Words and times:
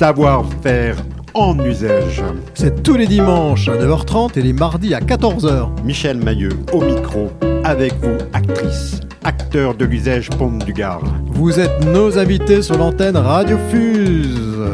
Savoir-faire 0.00 0.96
en 1.34 1.62
usage. 1.62 2.22
C'est 2.54 2.82
tous 2.82 2.94
les 2.94 3.06
dimanches 3.06 3.68
à 3.68 3.76
9h30 3.76 4.38
et 4.38 4.42
les 4.42 4.54
mardis 4.54 4.94
à 4.94 5.00
14h. 5.00 5.84
Michel 5.84 6.16
Mailleux 6.16 6.58
au 6.72 6.80
micro, 6.80 7.28
avec 7.64 7.92
vous, 7.96 8.16
actrice, 8.32 9.00
acteur 9.24 9.74
de 9.74 9.84
l'usage 9.84 10.30
Pont 10.30 10.52
du 10.52 10.72
Gard. 10.72 11.04
Vous 11.26 11.60
êtes 11.60 11.84
nos 11.84 12.18
invités 12.18 12.62
sur 12.62 12.78
l'antenne 12.78 13.18
Radio 13.18 13.58
Fuse. 13.68 14.70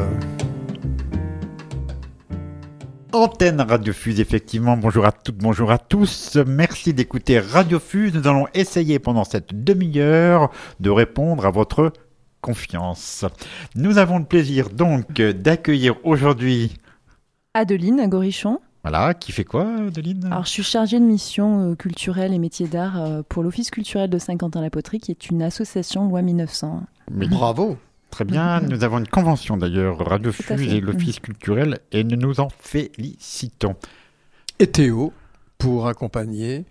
Antenne 3.13 3.63
Radio 3.63 3.93
Fuse, 3.93 4.21
effectivement. 4.21 4.77
Bonjour 4.77 5.07
à 5.07 5.11
toutes, 5.11 5.39
bonjour 5.39 5.72
à 5.72 5.79
tous. 5.79 6.39
Merci 6.46 6.95
d'écouter 6.95 7.40
Radio 7.40 7.81
Fuse. 7.81 8.14
Nous 8.14 8.29
allons 8.29 8.46
essayer 8.54 9.00
pendant 9.00 9.25
cette 9.25 9.64
demi-heure 9.64 10.53
de 10.79 10.90
répondre 10.90 11.46
à 11.46 11.50
votre 11.50 11.90
confiance. 12.46 13.25
Nous 13.75 13.99
avons 13.99 14.21
le 14.21 14.25
plaisir 14.25 14.71
donc 14.71 15.21
d'accueillir 15.21 15.96
aujourd'hui 16.04 16.77
Adeline 17.54 18.07
Gorichon. 18.07 18.61
Voilà, 18.85 19.14
qui 19.14 19.32
fait 19.32 19.43
quoi, 19.43 19.67
Adeline? 19.89 20.27
Alors, 20.27 20.45
je 20.45 20.51
suis 20.51 20.63
chargée 20.63 21.01
de 21.01 21.04
mission 21.04 21.73
euh, 21.73 21.75
culturelle 21.75 22.32
et 22.32 22.39
métiers 22.39 22.68
d'art 22.68 23.03
euh, 23.03 23.23
pour 23.29 23.43
l'Office 23.43 23.73
culturel 23.73 24.09
de 24.09 24.18
Saint-Quentin-la-Poterie, 24.18 25.01
qui 25.01 25.11
est 25.11 25.29
une 25.29 25.43
association 25.43 26.07
loi 26.09 26.23
1900. 26.23 26.85
Oui. 27.11 27.27
Bravo. 27.27 27.79
Très 28.11 28.25
bien, 28.25 28.61
nous 28.71 28.85
avons 28.85 28.99
une 28.99 29.09
convention 29.09 29.57
d'ailleurs, 29.57 29.99
Radio 29.99 30.31
Fuse 30.31 30.73
et 30.73 30.81
l'Office 30.81 31.18
culturel, 31.18 31.81
et 31.90 32.05
nous 32.05 32.17
nous 32.17 32.39
en 32.39 32.47
félicitons. 32.61 33.75
Et 34.61 34.69
Théo 34.69 35.12
pour 35.59 35.89
accompagner 35.89 36.65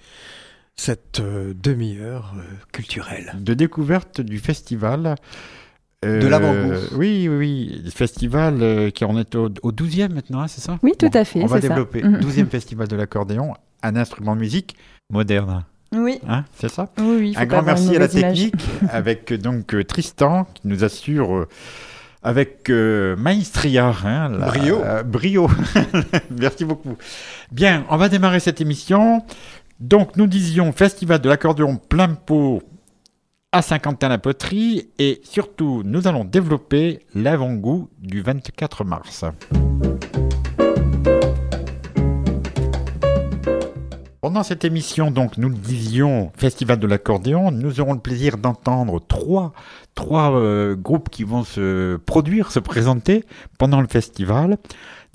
cette 0.75 1.19
euh, 1.19 1.53
demi-heure 1.55 2.33
euh, 2.37 2.43
culturelle. 2.71 3.33
De 3.39 3.53
découverte 3.53 4.21
du 4.21 4.39
festival. 4.39 5.15
Euh, 6.05 6.19
De 6.21 6.27
l'avant-goût. 6.27 6.73
Oui, 6.97 7.27
oui, 7.27 7.35
oui. 7.37 7.81
Le 7.83 7.89
festival 7.91 8.57
euh, 8.61 8.89
qui 8.91 9.03
en 9.05 9.17
est 9.17 9.35
au, 9.35 9.49
au 9.63 9.71
12e 9.71 10.13
maintenant, 10.13 10.41
hein, 10.41 10.47
c'est 10.47 10.61
ça? 10.61 10.77
Oui, 10.83 10.93
tout 10.97 11.09
à 11.13 11.25
fait, 11.25 11.41
On 11.41 11.47
va 11.47 11.59
c'est 11.59 11.67
ça. 11.67 11.73
développer. 11.73 12.03
Mhm. 12.03 12.19
12e 12.19 12.47
festival 12.49 12.87
de 12.87 12.95
l'accordéon, 12.95 13.53
un 13.83 13.95
instrument 13.95 14.35
de 14.35 14.41
musique 14.41 14.75
moderne. 15.09 15.63
Oui, 15.95 16.19
Hein, 16.27 16.43
c'est 16.55 16.69
ça? 16.69 16.89
Oui, 16.97 17.15
oui. 17.19 17.33
Un 17.35 17.39
pas 17.41 17.45
grand 17.45 17.63
merci 17.63 17.95
à 17.95 17.99
la 17.99 18.07
technique 18.07 18.55
avec 18.91 19.31
donc 19.33 19.73
euh, 19.75 19.83
Tristan 19.83 20.45
qui 20.53 20.67
nous 20.67 20.83
assure 20.83 21.35
euh, 21.35 21.47
avec 22.23 22.69
euh, 22.69 23.15
maestria. 23.15 23.93
hein, 24.03 24.29
la- 24.29 24.47
Brio. 24.47 24.81
euh, 24.83 25.03
brio. 25.03 25.47
merci 26.39 26.65
beaucoup. 26.65 26.97
Bien, 27.51 27.85
on 27.89 27.97
va 27.97 28.09
démarrer 28.09 28.39
cette 28.39 28.59
émission. 28.61 29.23
Donc 29.79 30.17
nous 30.17 30.27
disions 30.27 30.71
Festival 30.71 31.19
de 31.21 31.29
l'accordéon 31.29 31.77
plein 31.77 32.09
pot 32.09 32.61
à 33.55 33.61
Saint-Quentin-la-Poterie 33.61 34.89
et 34.99 35.21
surtout 35.23 35.81
nous 35.85 36.09
allons 36.09 36.25
développer 36.25 36.99
l'avant-goût 37.15 37.87
du 37.99 38.21
24 38.21 38.83
mars. 38.83 39.23
Pendant 44.19 44.43
cette 44.43 44.65
émission, 44.65 45.09
donc, 45.09 45.37
nous 45.37 45.47
le 45.47 45.55
disions, 45.55 46.33
Festival 46.35 46.79
de 46.79 46.87
l'accordéon, 46.87 47.51
nous 47.51 47.79
aurons 47.79 47.93
le 47.93 47.99
plaisir 47.99 48.37
d'entendre 48.37 48.99
trois, 48.99 49.53
trois 49.93 50.33
euh, 50.33 50.75
groupes 50.75 51.09
qui 51.09 51.23
vont 51.23 51.45
se 51.45 51.95
produire, 51.95 52.51
se 52.51 52.59
présenter 52.59 53.23
pendant 53.57 53.79
le 53.79 53.87
festival. 53.87 54.57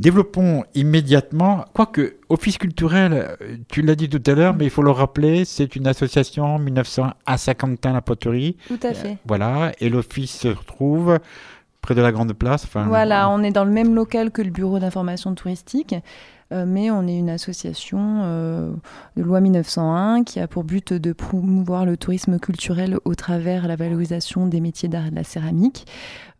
Développons 0.01 0.65
immédiatement, 0.75 1.67
quoique 1.75 2.17
Office 2.31 2.56
culturel, 2.56 3.12
euh, 3.12 3.56
tu 3.69 3.83
l'as 3.83 3.95
dit 3.95 4.09
tout 4.09 4.23
à 4.25 4.34
l'heure, 4.34 4.55
mais 4.55 4.65
il 4.65 4.70
faut 4.70 4.83
le 4.83 4.91
rappeler, 4.91 5.45
c'est 5.45 5.77
une 5.77 5.87
association 5.87 6.59
1900 6.59 7.11
à 7.27 7.37
Saint-Quentin-la-Poterie. 7.37 8.56
Tout 8.67 8.81
à 8.83 8.95
fait. 8.95 9.19
Voilà, 9.27 9.73
et 9.78 9.91
l'office 9.91 10.41
se 10.41 10.48
retrouve 10.48 11.19
près 11.83 11.95
de 11.95 12.01
la 12.01 12.12
Grande 12.12 12.33
Place. 12.33 12.65
Enfin, 12.65 12.87
Voilà, 12.87 13.28
on 13.28 13.43
est 13.43 13.50
dans 13.50 13.65
le 13.65 13.72
même 13.72 13.94
local 13.94 14.31
que 14.31 14.41
le 14.41 14.50
bureau 14.50 14.78
d'information 14.78 15.34
touristique, 15.34 15.94
euh, 16.53 16.65
mais 16.67 16.91
on 16.91 17.06
est 17.06 17.17
une 17.17 17.31
association 17.31 18.22
euh, 18.22 18.72
de 19.17 19.22
loi 19.22 19.41
1901 19.41 20.25
qui 20.25 20.41
a 20.41 20.49
pour 20.49 20.65
but 20.65 20.93
de 20.93 21.12
promouvoir 21.12 21.84
le 21.84 21.97
tourisme 21.97 22.38
culturel 22.38 22.99
au 23.05 23.15
travers 23.15 23.69
la 23.69 23.77
valorisation 23.77 24.47
des 24.47 24.61
métiers 24.61 24.88
d'art 24.88 25.06
et 25.06 25.11
de 25.11 25.17
la 25.17 25.25
céramique. 25.25 25.87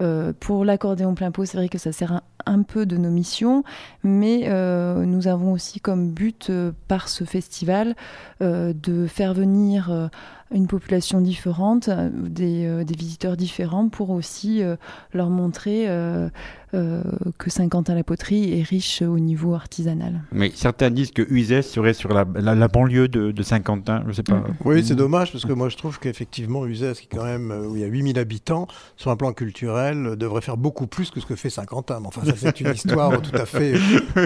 Euh, 0.00 0.33
pour 0.38 0.65
l'accordéon 0.65 1.15
plein 1.15 1.31
pot, 1.31 1.44
c'est 1.44 1.56
vrai 1.59 1.69
que 1.69 1.78
ça 1.78 1.93
sert 1.93 2.12
un, 2.12 2.22
un 2.47 2.62
peu 2.62 2.87
de 2.87 2.97
nos 2.97 3.11
missions, 3.11 3.65
mais 4.03 4.44
euh, 4.47 5.05
nous 5.05 5.28
avons 5.28 5.53
aussi 5.53 5.81
comme 5.81 6.11
but 6.11 6.49
euh, 6.50 6.72
par 6.88 7.09
ce 7.09 7.25
festival 7.25 7.94
euh, 8.43 8.72
de 8.72 9.06
faire 9.06 9.34
venir 9.34 9.91
euh, 9.91 10.09
une 10.53 10.66
population 10.66 11.21
différente, 11.21 11.89
des, 12.12 12.66
euh, 12.66 12.84
des 12.84 12.97
visiteurs 12.97 13.37
différents 13.37 13.89
pour 13.89 14.10
aussi 14.10 14.62
euh, 14.62 14.75
leur 15.12 15.31
montrer 15.31 15.84
euh, 15.89 16.28
euh, 16.75 17.03
que 17.39 17.50
Saint-Quentin-la-Poterie 17.50 18.59
est 18.59 18.62
riche 18.62 19.03
au 19.03 19.19
niveau 19.21 19.55
artisanal. 19.55 20.22
Mais 20.33 20.50
certains 20.55 20.91
disent 20.91 21.12
que 21.12 21.22
Uzès 21.31 21.62
serait 21.62 21.94
sur 21.94 22.12
la, 22.12 22.25
la, 22.34 22.55
la 22.56 22.69
banlieue 22.69 23.06
de, 23.06 23.31
de 23.31 23.43
Saint-Quentin, 23.43 24.03
je 24.09 24.12
sais 24.12 24.22
pas. 24.25 24.39
Mhm. 24.39 24.55
Oui, 24.65 24.84
c'est 24.84 24.97
dommage 24.97 25.31
parce 25.31 25.44
que 25.44 25.53
moi 25.53 25.69
je 25.69 25.77
trouve 25.77 26.00
qu'effectivement 26.00 26.66
Uzès, 26.66 26.94
qui 26.94 27.05
est 27.05 27.16
quand 27.16 27.25
même 27.25 27.53
où 27.69 27.77
il 27.77 27.83
y 27.83 27.84
a 27.84 27.89
8000 27.89 28.19
habitants, 28.19 28.66
sur 28.97 29.10
un 29.12 29.16
plan 29.16 29.33
culturel, 29.33 29.90
devrait 29.95 30.41
faire 30.41 30.56
beaucoup 30.56 30.87
plus 30.87 31.11
que 31.11 31.21
ce 31.21 31.27
que 31.27 31.37
fait 31.37 31.51
Saint-Quentin. 31.51 31.99
Mais 32.01 32.06
enfin, 32.09 32.23
ça 32.25 32.33
c'est 32.37 32.61
une 32.61 32.73
histoire 32.75 33.21
tout 33.23 33.34
à 33.37 33.47
fait 33.47 33.75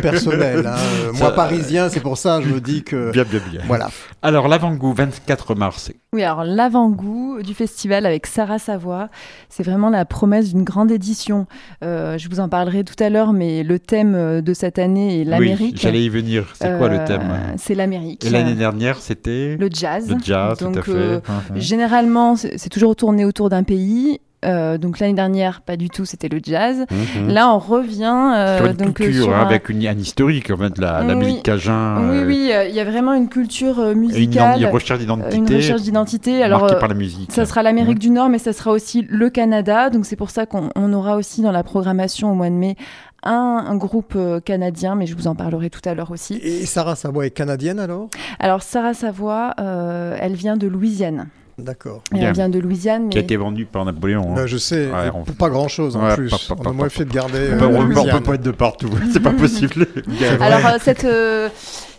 personnelle. 0.02 0.66
hein. 0.66 0.74
Euh, 1.04 1.12
Moi, 1.12 1.28
Ça- 1.28 1.30
parisien, 1.32 1.88
c'est 1.88 2.00
pour 2.00 2.18
ça 2.18 2.40
je 2.40 2.48
me 2.48 2.60
dis 2.60 2.82
que. 2.82 3.10
Bien, 3.12 3.24
bien, 3.24 3.40
bien. 3.50 3.60
Voilà. 3.66 3.88
Alors, 4.22 4.48
l'avant-goût, 4.48 4.92
24 4.94 5.54
mars. 5.54 5.92
Oui, 6.12 6.22
alors 6.22 6.44
l'avant-goût 6.44 7.42
du 7.42 7.54
festival 7.54 8.06
avec 8.06 8.26
Sarah 8.26 8.58
Savoie, 8.58 9.08
c'est 9.48 9.62
vraiment 9.64 9.90
la 9.90 10.04
promesse 10.04 10.50
d'une 10.52 10.62
grande 10.64 10.90
édition. 10.92 11.46
Euh, 11.82 12.18
je 12.18 12.28
vous 12.28 12.40
en 12.40 12.48
parlerai 12.48 12.84
tout 12.84 13.02
à 13.02 13.10
l'heure, 13.10 13.32
mais 13.32 13.62
le 13.62 13.78
thème 13.78 14.14
euh, 14.14 14.40
de 14.40 14.54
cette 14.54 14.78
année 14.78 15.20
est 15.20 15.24
l'Amérique. 15.24 15.74
Oui, 15.74 15.80
j'allais 15.80 16.04
y 16.04 16.08
venir. 16.08 16.52
C'est 16.54 16.78
quoi 16.78 16.88
le 16.88 17.04
thème? 17.04 17.22
C'est 17.56 17.74
l'Amérique. 17.74 18.24
Et 18.24 18.30
l'année 18.30 18.54
dernière, 18.54 18.98
c'était? 18.98 19.56
Le 19.58 19.68
jazz. 19.72 20.08
le 20.08 20.16
jazz, 20.22 20.58
Donc, 20.58 20.74
tout 20.74 20.78
à 20.78 20.82
fait. 20.82 20.90
euh, 20.92 21.20
Mhm. 21.50 21.60
Généralement, 21.60 22.36
c'est 22.36 22.58
c'est 22.58 22.68
toujours 22.70 22.94
tourné 22.96 23.24
autour 23.24 23.50
d'un 23.50 23.62
pays. 23.64 24.20
Euh, 24.44 24.78
donc 24.78 24.98
l'année 24.98 25.14
dernière, 25.14 25.60
pas 25.62 25.76
du 25.76 25.88
tout, 25.90 26.04
c'était 26.04 26.28
le 26.28 26.38
jazz. 26.42 26.84
Mhm. 26.90 27.28
Là, 27.30 27.50
on 27.54 27.58
revient 27.58 28.32
euh, 28.36 28.58
sur 28.58 28.66
une 28.66 28.72
donc 28.74 29.00
euh, 29.00 29.04
culture, 29.04 29.24
sur 29.24 29.34
hein, 29.34 29.40
un- 29.40 29.46
avec 29.46 29.68
une, 29.68 29.86
un 29.86 29.96
historique, 29.98 30.50
en 30.50 30.56
fait, 30.56 30.78
la, 30.78 31.02
la 31.02 31.14
Oui. 31.14 31.24
musique 31.24 31.42
cajun. 31.42 32.10
Oui, 32.10 32.16
euh, 32.18 32.26
oui, 32.26 32.50
euh, 32.52 32.68
il 32.68 32.74
y 32.74 32.80
a 32.80 32.84
vraiment 32.84 33.14
une 33.14 33.28
culture 33.28 33.94
musicale, 33.94 34.60
une 34.60 34.66
recherche 34.68 35.00
d'identité. 35.00 35.36
une 35.36 35.54
recherche 35.54 35.82
d'identité. 35.82 36.42
Alors, 36.42 36.60
marquée 36.62 36.78
par 36.78 36.88
la 36.88 36.94
musique. 36.94 37.32
ça 37.32 37.46
sera 37.46 37.62
l'Amérique 37.62 37.94
Mhm. 37.96 37.98
du 38.00 38.10
Nord, 38.10 38.28
mais 38.28 38.38
ça 38.38 38.52
sera 38.52 38.70
aussi 38.70 39.06
le 39.08 39.30
Canada. 39.30 39.90
Donc 39.90 40.06
c'est 40.06 40.16
pour 40.16 40.30
ça 40.30 40.46
qu'on 40.46 40.70
on 40.76 40.92
aura 40.92 41.16
aussi 41.16 41.42
dans 41.42 41.52
la 41.52 41.62
programmation 41.62 42.30
au 42.30 42.34
mois 42.34 42.50
de 42.50 42.54
mai 42.54 42.76
un, 43.26 43.64
un 43.66 43.76
groupe 43.76 44.18
canadien, 44.44 44.94
mais 44.96 45.06
je 45.06 45.16
vous 45.16 45.26
en 45.28 45.34
parlerai 45.34 45.70
tout 45.70 45.80
à 45.86 45.94
l'heure 45.94 46.10
aussi. 46.10 46.34
Et 46.42 46.66
Sarah 46.66 46.94
Savoie 46.94 47.24
est 47.26 47.30
canadienne 47.30 47.78
alors? 47.80 48.08
Alors 48.38 48.62
Sarah 48.62 48.92
Savoie, 48.92 49.54
euh, 49.60 50.14
elle 50.20 50.34
vient 50.34 50.58
de 50.58 50.66
Louisiane. 50.66 51.28
D'accord. 51.56 52.02
Elle 52.12 52.32
vient 52.32 52.48
de 52.48 52.58
Louisiane, 52.58 53.10
Qui 53.10 53.18
a 53.18 53.20
mais 53.20 53.24
été 53.24 53.36
vendu 53.36 53.64
par 53.64 53.84
Napoléon. 53.84 54.32
hein. 54.32 54.34
Ben, 54.34 54.46
je 54.46 54.56
sais, 54.56 54.86
Ouais, 54.86 55.10
on- 55.14 55.22
pour 55.22 55.36
pas 55.36 55.48
grand 55.50 55.68
chose 55.68 55.94
en 55.96 56.04
Ouais, 56.04 56.16
plus. 56.16 56.28
pas- 56.30 56.36
pas- 56.36 56.54
on 56.58 56.62
pas- 56.64 56.70
a 56.70 56.72
moins 56.72 56.86
pas- 56.86 56.90
fait 56.90 57.04
de 57.04 57.12
garder. 57.12 57.38
On 57.50 57.54
euh, 57.54 57.58
peut- 57.58 57.64
on 57.66 57.68
peut- 57.70 57.76
on 57.76 57.82
Louisiane. 57.82 58.18
peut 58.18 58.22
pas 58.24 58.34
être 58.34 58.42
de 58.42 58.50
partout, 58.50 58.90
c'est 59.12 59.20
pas 59.22 59.30
possible. 59.30 59.86
Alors 60.40 60.66
euh, 60.66 60.78
cette, 60.82 61.04
euh, 61.04 61.48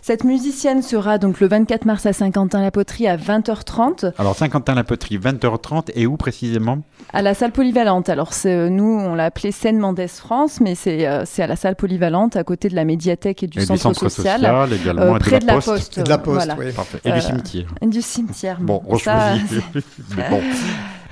cette 0.06 0.22
musicienne 0.22 0.82
sera 0.82 1.18
donc 1.18 1.40
le 1.40 1.48
24 1.48 1.84
mars 1.84 2.06
à 2.06 2.12
Saint-Quentin-la-Poterie 2.12 3.08
à 3.08 3.16
20h30 3.16 4.12
Alors, 4.18 4.36
Saint-Quentin-la-Poterie, 4.36 5.18
20h30, 5.18 5.90
et 5.96 6.06
où 6.06 6.16
précisément? 6.16 6.78
À 7.12 7.22
la 7.22 7.34
salle 7.34 7.50
polyvalente. 7.50 8.08
Alors 8.08 8.32
c'est, 8.32 8.54
euh, 8.54 8.68
nous 8.68 8.84
on 8.84 9.16
l'a 9.16 9.24
appelé 9.24 9.50
Seine 9.50 9.78
Mendès 9.78 10.06
France, 10.06 10.60
mais 10.60 10.76
c'est 10.76 11.08
euh, 11.08 11.24
c'est 11.26 11.42
à 11.42 11.48
la 11.48 11.56
salle 11.56 11.74
polyvalente 11.74 12.36
à 12.36 12.44
côté 12.44 12.68
de 12.68 12.76
la 12.76 12.84
médiathèque 12.84 13.42
et 13.42 13.48
du, 13.48 13.58
Et 13.58 13.62
centre, 13.62 13.78
du 13.78 13.82
centre 13.82 14.08
social, 14.08 14.42
social, 14.42 14.72
également, 14.72 15.02
euh, 15.02 15.10
et 15.10 15.14
de 15.14 15.18
près 15.18 15.38
de 15.40 15.46
la 15.46 15.54
poste. 15.54 15.66
poste. 15.66 15.98
Et 15.98 16.02
de 16.04 16.08
la 16.08 16.18
poste, 16.18 16.46
voilà. 16.46 16.56
oui. 16.56 16.72
Parfait. 16.72 17.00
Et 17.04 17.10
Euh, 17.10 17.14
du 17.16 17.20
cimetière. 17.22 17.66
Et 17.82 17.86
Du 17.86 18.02
cimetière. 18.02 18.58
Bon, 18.60 18.80
ça, 19.02 19.32
Rochefoucauld. 19.32 19.82
Mais 20.16 20.30
bon. 20.30 20.40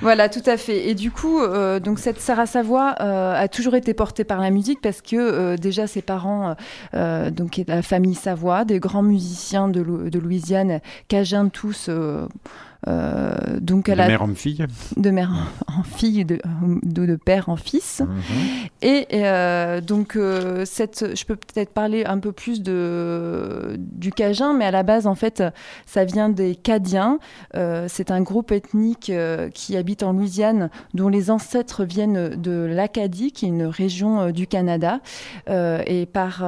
Voilà, 0.05 0.29
tout 0.29 0.43
à 0.45 0.55
fait. 0.55 0.87
Et 0.87 0.93
du 0.93 1.09
coup, 1.09 1.41
euh, 1.41 1.79
donc 1.79 1.97
cette 1.97 2.19
Sarah 2.19 2.45
Savoie 2.45 2.93
euh, 3.01 3.33
a 3.33 3.47
toujours 3.47 3.73
été 3.73 3.95
portée 3.95 4.23
par 4.23 4.39
la 4.39 4.51
musique 4.51 4.79
parce 4.79 5.01
que 5.01 5.15
euh, 5.15 5.57
déjà 5.57 5.87
ses 5.87 6.03
parents, 6.03 6.55
donc 6.93 7.59
la 7.67 7.81
famille 7.81 8.13
Savoie, 8.13 8.65
des 8.65 8.79
grands 8.79 9.01
musiciens 9.01 9.67
de, 9.67 9.81
de 9.81 10.19
Louisiane, 10.19 10.79
cajuns 11.07 11.49
tous. 11.49 11.89
Euh, 12.87 13.59
donc 13.61 13.85
De 13.85 13.91
elle 13.93 14.01
a 14.01 14.07
mère 14.07 14.21
en 14.21 14.33
fille. 14.35 14.65
de 14.97 15.09
mère 15.09 15.31
en, 15.67 15.83
fille, 15.83 16.23
de, 16.25 16.39
de, 16.83 17.05
de 17.05 17.15
père 17.15 17.49
en 17.49 17.55
fils. 17.55 18.01
Mhm. 18.01 18.09
Et 18.81 19.07
euh, 19.13 19.81
donc, 19.81 20.15
euh, 20.15 20.65
cette, 20.65 21.15
je 21.17 21.25
peux 21.25 21.35
peut-être 21.35 21.71
parler 21.71 22.05
un 22.05 22.19
peu 22.19 22.31
plus 22.31 22.61
de, 22.61 23.75
du 23.79 24.11
Cajun, 24.11 24.53
mais 24.53 24.65
à 24.65 24.71
la 24.71 24.83
base, 24.83 25.07
en 25.07 25.15
fait, 25.15 25.43
ça 25.85 26.05
vient 26.05 26.29
des 26.29 26.55
Cadiens. 26.55 27.19
C'est 27.87 28.11
un 28.11 28.21
groupe 28.21 28.51
ethnique 28.51 29.11
qui 29.53 29.77
habite 29.77 30.03
en 30.03 30.13
Louisiane, 30.13 30.69
dont 30.93 31.09
les 31.09 31.31
ancêtres 31.31 31.83
viennent 31.83 32.29
de 32.35 32.65
l'Acadie, 32.65 33.31
qui 33.31 33.45
est 33.45 33.49
une 33.49 33.65
région 33.65 34.31
du 34.31 34.47
Canada. 34.47 34.99
Et 35.47 36.05
par 36.05 36.43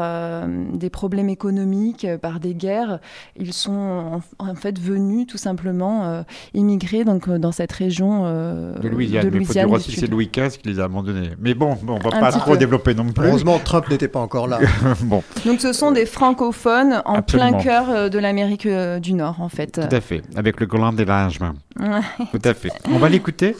des 0.74 0.89
problèmes 0.89 1.30
économiques, 1.30 2.07
par 2.22 2.39
des 2.39 2.54
guerres, 2.54 3.00
ils 3.38 3.54
sont 3.54 4.22
en, 4.39 4.45
en 4.50 4.56
fait 4.56 4.80
venus 4.80 5.28
tout 5.28 5.38
simplement 5.38 6.24
euh, 6.27 6.59
immigré 6.59 7.03
donc 7.03 7.29
dans 7.29 7.51
cette 7.51 7.71
région 7.71 8.24
de 8.24 8.88
Louisiane. 8.88 9.25
De 9.25 9.29
Louisiane 9.29 9.41
il 9.41 9.45
faut 9.45 9.53
dire 9.53 9.71
aussi 9.71 9.91
c'est 9.91 10.07
Louis 10.07 10.29
XV 10.33 10.57
qui 10.57 10.69
les 10.69 10.79
a 10.79 10.85
abandonnés. 10.85 11.31
Mais 11.39 11.53
bon, 11.53 11.77
bon 11.81 11.95
on 11.95 12.09
va 12.09 12.19
pas 12.19 12.31
trop 12.31 12.57
développer 12.57 12.94
non 12.94 13.12
plus. 13.12 13.27
Heureusement, 13.27 13.59
Trump 13.59 13.89
n'était 13.89 14.07
pas 14.07 14.19
encore 14.19 14.47
là. 14.47 14.59
bon. 15.01 15.24
Donc 15.45 15.62
ce 15.62 15.74
sont 15.74 15.91
des 15.91 16.06
francophones 16.06 17.01
en 17.06 17.21
plein 17.21 17.53
cœur 17.53 18.09
de 18.09 18.19
l'Amérique 18.19 18.68
du 18.68 19.13
Nord, 19.13 19.41
en 19.41 19.50
fait. 19.50 19.71
Tout 19.71 19.95
à 19.95 20.01
fait, 20.01 20.21
avec 20.35 20.59
le 20.59 20.65
grand 20.65 20.94
délagement. 20.94 21.53
Tout 21.77 22.41
à 22.44 22.53
fait. 22.53 22.71
On 22.89 22.97
va 22.97 23.09
l'écouter. 23.09 23.56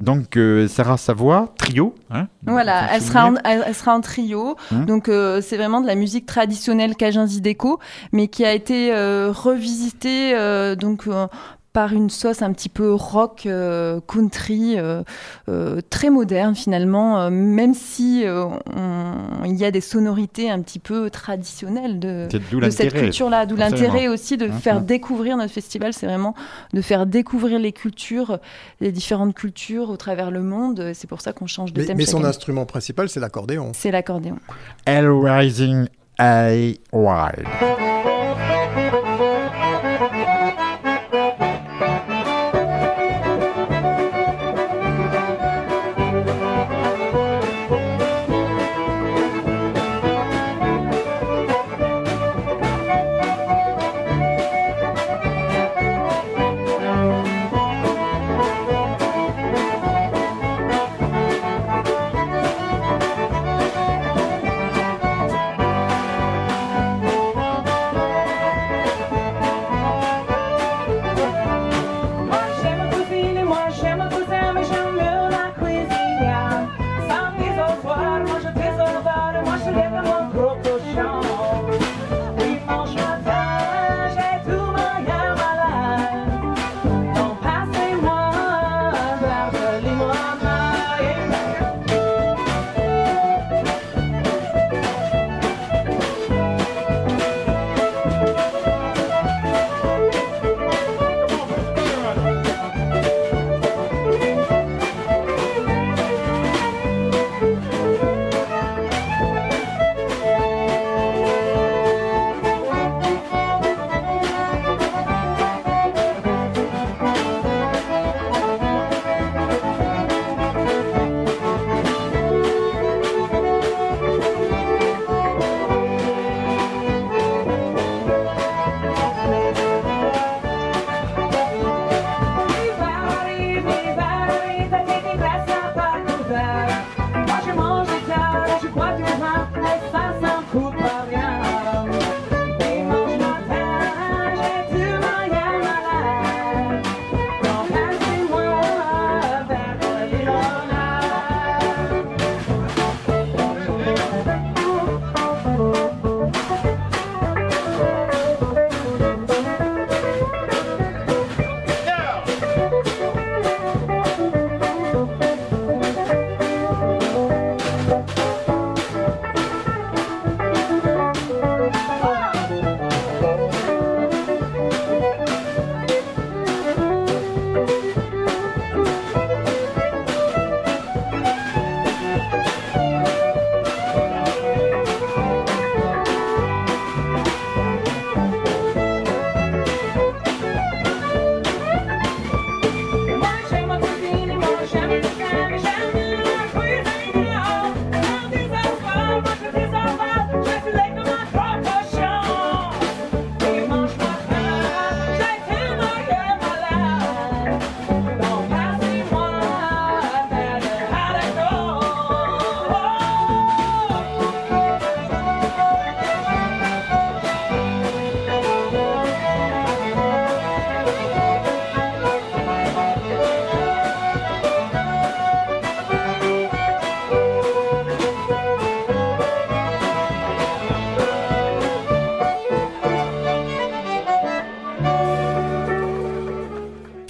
Donc 0.00 0.36
euh, 0.36 0.66
Sarah 0.68 0.96
Savoie, 0.96 1.54
trio. 1.56 1.94
Hein, 2.10 2.26
voilà, 2.46 2.92
elle 2.92 3.02
sera, 3.02 3.26
en, 3.26 3.34
elle, 3.44 3.74
sera, 3.74 3.94
en, 3.94 4.00
trio. 4.00 4.56
Hein 4.72 4.80
Donc 4.80 5.08
euh, 5.08 5.40
c'est 5.40 5.56
vraiment 5.56 5.80
de 5.80 5.86
la 5.86 5.94
musique 5.94 6.26
traditionnelle 6.26 6.96
cajun 6.96 7.26
Zideco, 7.26 7.78
mais 8.12 8.28
qui 8.28 8.44
a 8.44 8.52
été 8.52 8.92
euh, 8.92 9.30
revisitée 9.30 10.34
donc 10.76 11.04
par 11.74 11.92
une 11.92 12.08
sauce 12.08 12.40
un 12.40 12.52
petit 12.52 12.68
peu 12.68 12.94
rock, 12.94 13.46
euh, 13.46 14.00
country, 14.06 14.78
euh, 14.78 15.02
euh, 15.48 15.80
très 15.90 16.08
moderne 16.08 16.54
finalement, 16.54 17.28
même 17.30 17.74
si 17.74 18.24
il 18.24 19.56
y 19.56 19.64
a 19.64 19.70
des 19.70 19.80
sonorités 19.80 20.50
un 20.50 20.62
petit 20.62 20.78
peu 20.78 21.10
traditionnelles 21.10 21.98
de, 21.98 22.28
de 22.30 22.70
cette 22.70 22.94
culture-là. 22.94 23.44
D'où 23.44 23.56
l'intérêt 23.56 24.06
aussi 24.06 24.36
de 24.36 24.46
hein, 24.46 24.52
faire 24.52 24.76
hein. 24.76 24.80
découvrir 24.80 25.36
notre 25.36 25.52
festival, 25.52 25.92
c'est 25.92 26.06
vraiment 26.06 26.34
de 26.72 26.80
faire 26.80 27.06
découvrir 27.06 27.58
les 27.58 27.72
cultures, 27.72 28.38
les 28.80 28.92
différentes 28.92 29.34
cultures 29.34 29.90
au 29.90 29.96
travers 29.96 30.30
le 30.30 30.42
monde. 30.42 30.92
C'est 30.94 31.08
pour 31.08 31.20
ça 31.20 31.32
qu'on 31.32 31.48
change 31.48 31.72
de 31.72 31.82
thème. 31.82 31.96
Mais 31.96 32.06
son 32.06 32.24
instrument 32.24 32.66
principal, 32.66 33.08
c'est 33.08 33.20
l'accordéon. 33.20 33.72
C'est 33.74 33.90
l'accordéon. 33.90 34.38
L 34.86 35.10
Rising 35.10 35.86
A 36.18 36.50
Wild. 36.92 38.13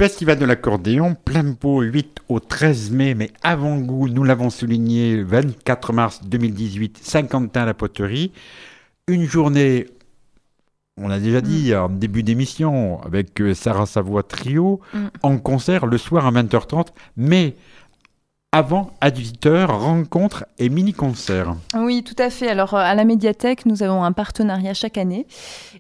Festival 0.05 0.39
de 0.39 0.45
l'accordéon, 0.45 1.15
plein 1.15 1.55
pot 1.55 1.81
8 1.81 2.19
au 2.29 2.39
13 2.39 2.91
mai, 2.91 3.15
mais 3.15 3.31
avant-goût, 3.43 4.11
nous 4.11 4.23
l'avons 4.23 4.51
souligné, 4.51 5.23
24 5.23 5.95
mars 5.95 6.21
2018, 6.25 6.99
Saint-Quentin 7.03 7.63
à 7.63 7.65
la 7.65 7.73
poterie. 7.73 8.31
Une 9.09 9.25
journée, 9.25 9.87
on 10.99 11.09
l'a 11.09 11.19
déjà 11.19 11.41
dit 11.41 11.73
mm. 11.73 11.79
en 11.79 11.89
début 11.89 12.23
d'émission, 12.23 13.01
avec 13.01 13.41
euh, 13.41 13.55
Sarah 13.55 13.87
Savoie 13.87 14.25
Trio, 14.25 14.83
mm. 14.93 15.07
en 15.23 15.39
concert 15.39 15.87
le 15.87 15.97
soir 15.97 16.27
à 16.27 16.33
20h30, 16.33 16.89
mais 17.17 17.57
avant 18.55 18.93
à 19.01 19.11
18h, 19.11 19.65
rencontres 19.67 20.45
et 20.61 20.69
mini-concerts. 20.69 21.57
Oui, 21.77 22.05
tout 22.05 22.15
à 22.23 22.31
fait. 22.31 22.49
Alors, 22.49 22.75
euh, 22.75 22.79
à 22.79 22.95
la 22.95 23.05
médiathèque, 23.05 23.67
nous 23.67 23.83
avons 23.83 24.05
un 24.05 24.13
partenariat 24.13 24.75
chaque 24.75 24.97
année. 24.97 25.27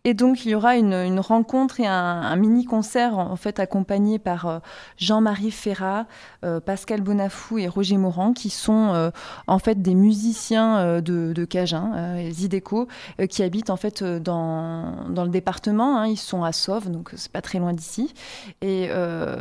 Et 0.05 0.15
donc, 0.15 0.45
il 0.45 0.51
y 0.51 0.55
aura 0.55 0.77
une, 0.77 1.19
rencontre 1.21 1.81
et 1.81 1.87
un, 1.87 2.37
mini-concert, 2.37 3.19
en 3.19 3.37
fait, 3.37 3.59
accompagné 3.59 4.19
par 4.19 4.47
euh, 4.47 4.59
Jean-Marie 4.99 5.51
Ferrat, 5.51 6.07
euh, 6.45 6.61
Pascal 6.61 7.01
Bonafou 7.01 7.59
et 7.59 7.69
Roger 7.69 7.97
Morand, 7.97 8.33
qui 8.33 8.51
sont, 8.51 9.11
en 9.47 9.59
fait, 9.59 9.81
des 9.81 9.95
musiciens 9.95 11.01
de, 11.01 11.33
de 11.33 11.45
Cajun, 11.45 12.31
Zideco, 12.31 12.89
qui 13.29 13.43
habitent, 13.43 13.71
en 13.71 13.77
fait, 13.77 14.03
dans, 14.03 15.09
dans 15.09 15.25
le 15.25 15.31
département. 15.31 15.99
Hein. 15.99 16.07
Ils 16.07 16.17
sont 16.17 16.45
à 16.45 16.53
Sauve, 16.53 16.91
donc 16.91 17.11
c'est 17.17 17.33
pas 17.33 17.43
très 17.43 17.59
loin 17.59 17.73
d'ici. 17.73 18.13
Et 18.61 18.89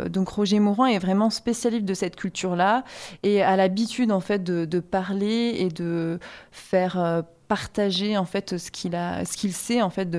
donc, 0.09 0.29
Roger 0.29 0.59
Morand 0.59 0.85
est 0.85 0.99
vraiment 0.99 1.29
spécialiste 1.29 1.85
de 1.85 1.93
cette 1.93 2.15
culture-là 2.15 2.83
et 3.23 3.41
a 3.41 3.55
l'habitude 3.55 4.11
en 4.11 4.19
fait 4.19 4.43
de, 4.43 4.79
parler 4.79 5.55
et 5.57 5.69
de 5.69 6.19
faire 6.51 6.99
euh, 6.99 7.21
partager 7.53 8.17
en 8.17 8.25
fait 8.25 8.57
ce 8.57 8.71
qu'il 8.71 9.53
sait 9.53 9.83
en 9.83 9.91
fait 9.91 10.09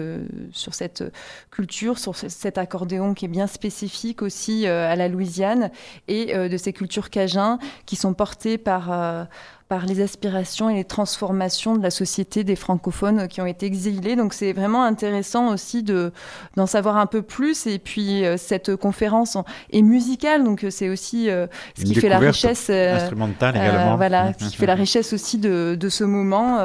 sur 0.52 0.72
cette 0.72 1.02
culture, 1.50 1.98
sur 1.98 2.14
cet 2.14 2.58
accordéon 2.58 3.12
qui 3.12 3.24
est 3.24 3.34
bien 3.40 3.48
spécifique 3.48 4.22
aussi 4.22 4.68
euh, 4.68 4.88
à 4.88 4.94
la 4.94 5.08
Louisiane 5.08 5.72
et 6.06 6.36
euh, 6.36 6.48
de 6.48 6.56
ces 6.56 6.72
cultures 6.72 7.10
cajun 7.10 7.58
qui 7.86 7.96
sont 7.96 8.14
portées 8.14 8.56
par 8.56 9.26
par 9.68 9.86
les 9.86 10.02
aspirations 10.02 10.68
et 10.68 10.74
les 10.74 10.84
transformations 10.84 11.74
de 11.76 11.82
la 11.82 11.90
société 11.90 12.44
des 12.44 12.54
francophones 12.54 13.28
qui 13.28 13.40
ont 13.40 13.46
été 13.46 13.64
exilés. 13.64 14.14
Donc 14.14 14.34
c'est 14.34 14.52
vraiment 14.52 14.84
intéressant 14.84 15.48
aussi 15.52 15.82
de 15.82 16.12
d'en 16.56 16.66
savoir 16.66 16.98
un 16.98 17.06
peu 17.06 17.22
plus. 17.22 17.66
Et 17.66 17.78
puis 17.78 18.24
euh, 18.24 18.36
cette 18.36 18.76
conférence 18.76 19.38
est 19.72 19.82
musicale, 19.82 20.44
donc 20.44 20.64
euh, 20.64 20.70
c'est 20.70 20.90
aussi 20.90 21.30
euh, 21.30 21.46
ce 21.78 21.84
qui 21.84 21.94
fait 21.94 22.10
la 22.10 22.18
richesse 22.18 22.68
instrumentale 22.68 23.56
également. 23.56 23.96
voilà, 23.96 24.32
ce 24.38 24.50
qui 24.50 24.56
fait 24.56 24.66
la 24.66 24.74
richesse 24.74 25.12
aussi 25.14 25.38
de, 25.38 25.76
de 25.78 25.88
ce 25.88 26.04
moment 26.04 26.58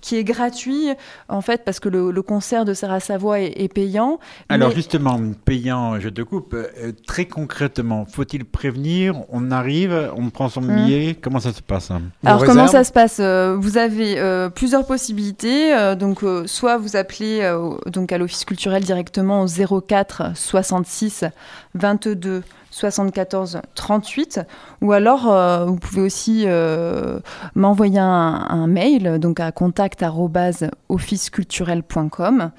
qui 0.00 0.16
est 0.16 0.24
gratuit 0.24 0.88
en 1.28 1.40
fait 1.40 1.64
parce 1.64 1.80
que 1.80 1.88
le, 1.88 2.10
le 2.10 2.22
concert 2.22 2.64
de 2.64 2.74
Sarah 2.74 3.00
Savoie 3.00 3.40
est, 3.40 3.72
payant. 3.72 4.20
Alors 4.48 4.70
justement, 4.70 5.18
payant, 5.44 5.98
je 5.98 6.08
te 6.08 6.22
coupe. 6.22 6.56
très 7.06 7.24
concrètement, 7.24 8.04
faut-il 8.04 8.44
prévenir? 8.44 9.16
On 9.30 9.50
arrive, 9.50 10.12
on 10.16 10.30
prend 10.30 10.48
son 10.48 10.62
hum. 10.62 10.76
billet. 10.76 11.16
Comment 11.20 11.40
ça 11.40 11.52
se 11.52 11.62
passe? 11.62 11.90
Alors 12.24 12.43
comment 12.46 12.68
ça 12.68 12.84
se 12.84 12.92
passe 12.92 13.18
euh, 13.20 13.56
Vous 13.58 13.78
avez 13.78 14.18
euh, 14.18 14.48
plusieurs 14.48 14.86
possibilités. 14.86 15.74
Euh, 15.74 15.94
donc, 15.94 16.24
soit 16.46 16.76
vous 16.76 16.96
appelez 16.96 17.50
donc 17.86 18.12
à 18.12 18.18
l'office 18.18 18.44
culturel 18.44 18.84
directement 18.84 19.44
au 19.44 19.80
04 19.80 20.32
66 20.34 21.24
22 21.74 22.42
74 22.70 23.60
38 23.74 24.40
ou 24.80 24.92
alors 24.92 25.66
vous 25.66 25.76
pouvez 25.76 26.00
aussi 26.00 26.46
m'envoyer 27.54 28.00
un, 28.00 28.66
mail 28.66 29.18
donc 29.20 29.38
à 29.40 29.52
contact 29.52 30.04
officeculturel.com 30.88 32.50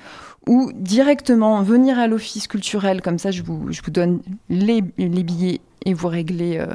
ou 0.48 0.72
directement 0.74 1.62
venir 1.64 2.00
à 2.00 2.08
l'office 2.08 2.48
culturel 2.48 3.02
comme 3.02 3.20
ça 3.20 3.32
je 3.32 3.44
vous, 3.44 3.72
je 3.72 3.82
vous 3.82 3.92
donne 3.92 4.22
les, 4.50 4.82
les 4.98 5.24
billets 5.24 5.60
et 5.86 5.94
vous 5.94 6.08
réglez 6.08 6.58
euh, 6.58 6.74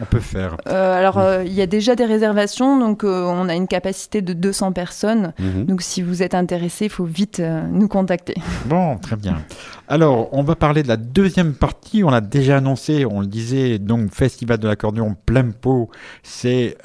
on 0.01 0.05
peut 0.05 0.19
faire. 0.19 0.57
Euh, 0.67 0.99
alors, 0.99 1.17
euh, 1.17 1.43
il 1.43 1.53
y 1.53 1.61
a 1.61 1.67
déjà 1.67 1.95
des 1.95 2.05
réservations, 2.05 2.79
donc 2.79 3.03
on 3.03 3.49
a 3.49 3.55
une 3.55 3.67
capacité 3.67 4.21
de 4.21 4.33
200 4.33 4.71
personnes. 4.71 5.33
Mhm. 5.39 5.65
Donc, 5.65 5.81
si 5.81 6.01
vous 6.01 6.23
êtes 6.23 6.35
intéressé, 6.35 6.85
il 6.85 6.91
faut 6.91 7.05
vite 7.05 7.41
nous 7.71 7.87
contacter. 7.87 8.35
Bon, 8.65 8.97
très 8.97 9.15
bien. 9.15 9.41
Alors, 9.87 10.29
on 10.31 10.43
va 10.43 10.55
parler 10.55 10.81
de 10.83 10.87
la 10.87 10.97
deuxième 10.97 11.53
partie. 11.53 12.03
On 12.03 12.09
l'a 12.09 12.21
déjà 12.21 12.57
annoncé, 12.57 13.05
on 13.05 13.21
le 13.21 13.27
disait, 13.27 13.77
donc 13.77 14.13
Festival 14.13 14.57
de 14.57 14.67
l'accordéon 14.67 15.15
plein 15.25 15.51
pot, 15.51 15.89
c'est... 16.23 16.77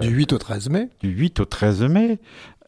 du 0.00 0.08
8 0.08 0.32
au 0.32 0.38
13 0.38 0.68
mai. 0.70 0.88
Du 1.00 1.08
8 1.08 1.40
au 1.40 1.44
13 1.44 1.82
mai 1.82 2.18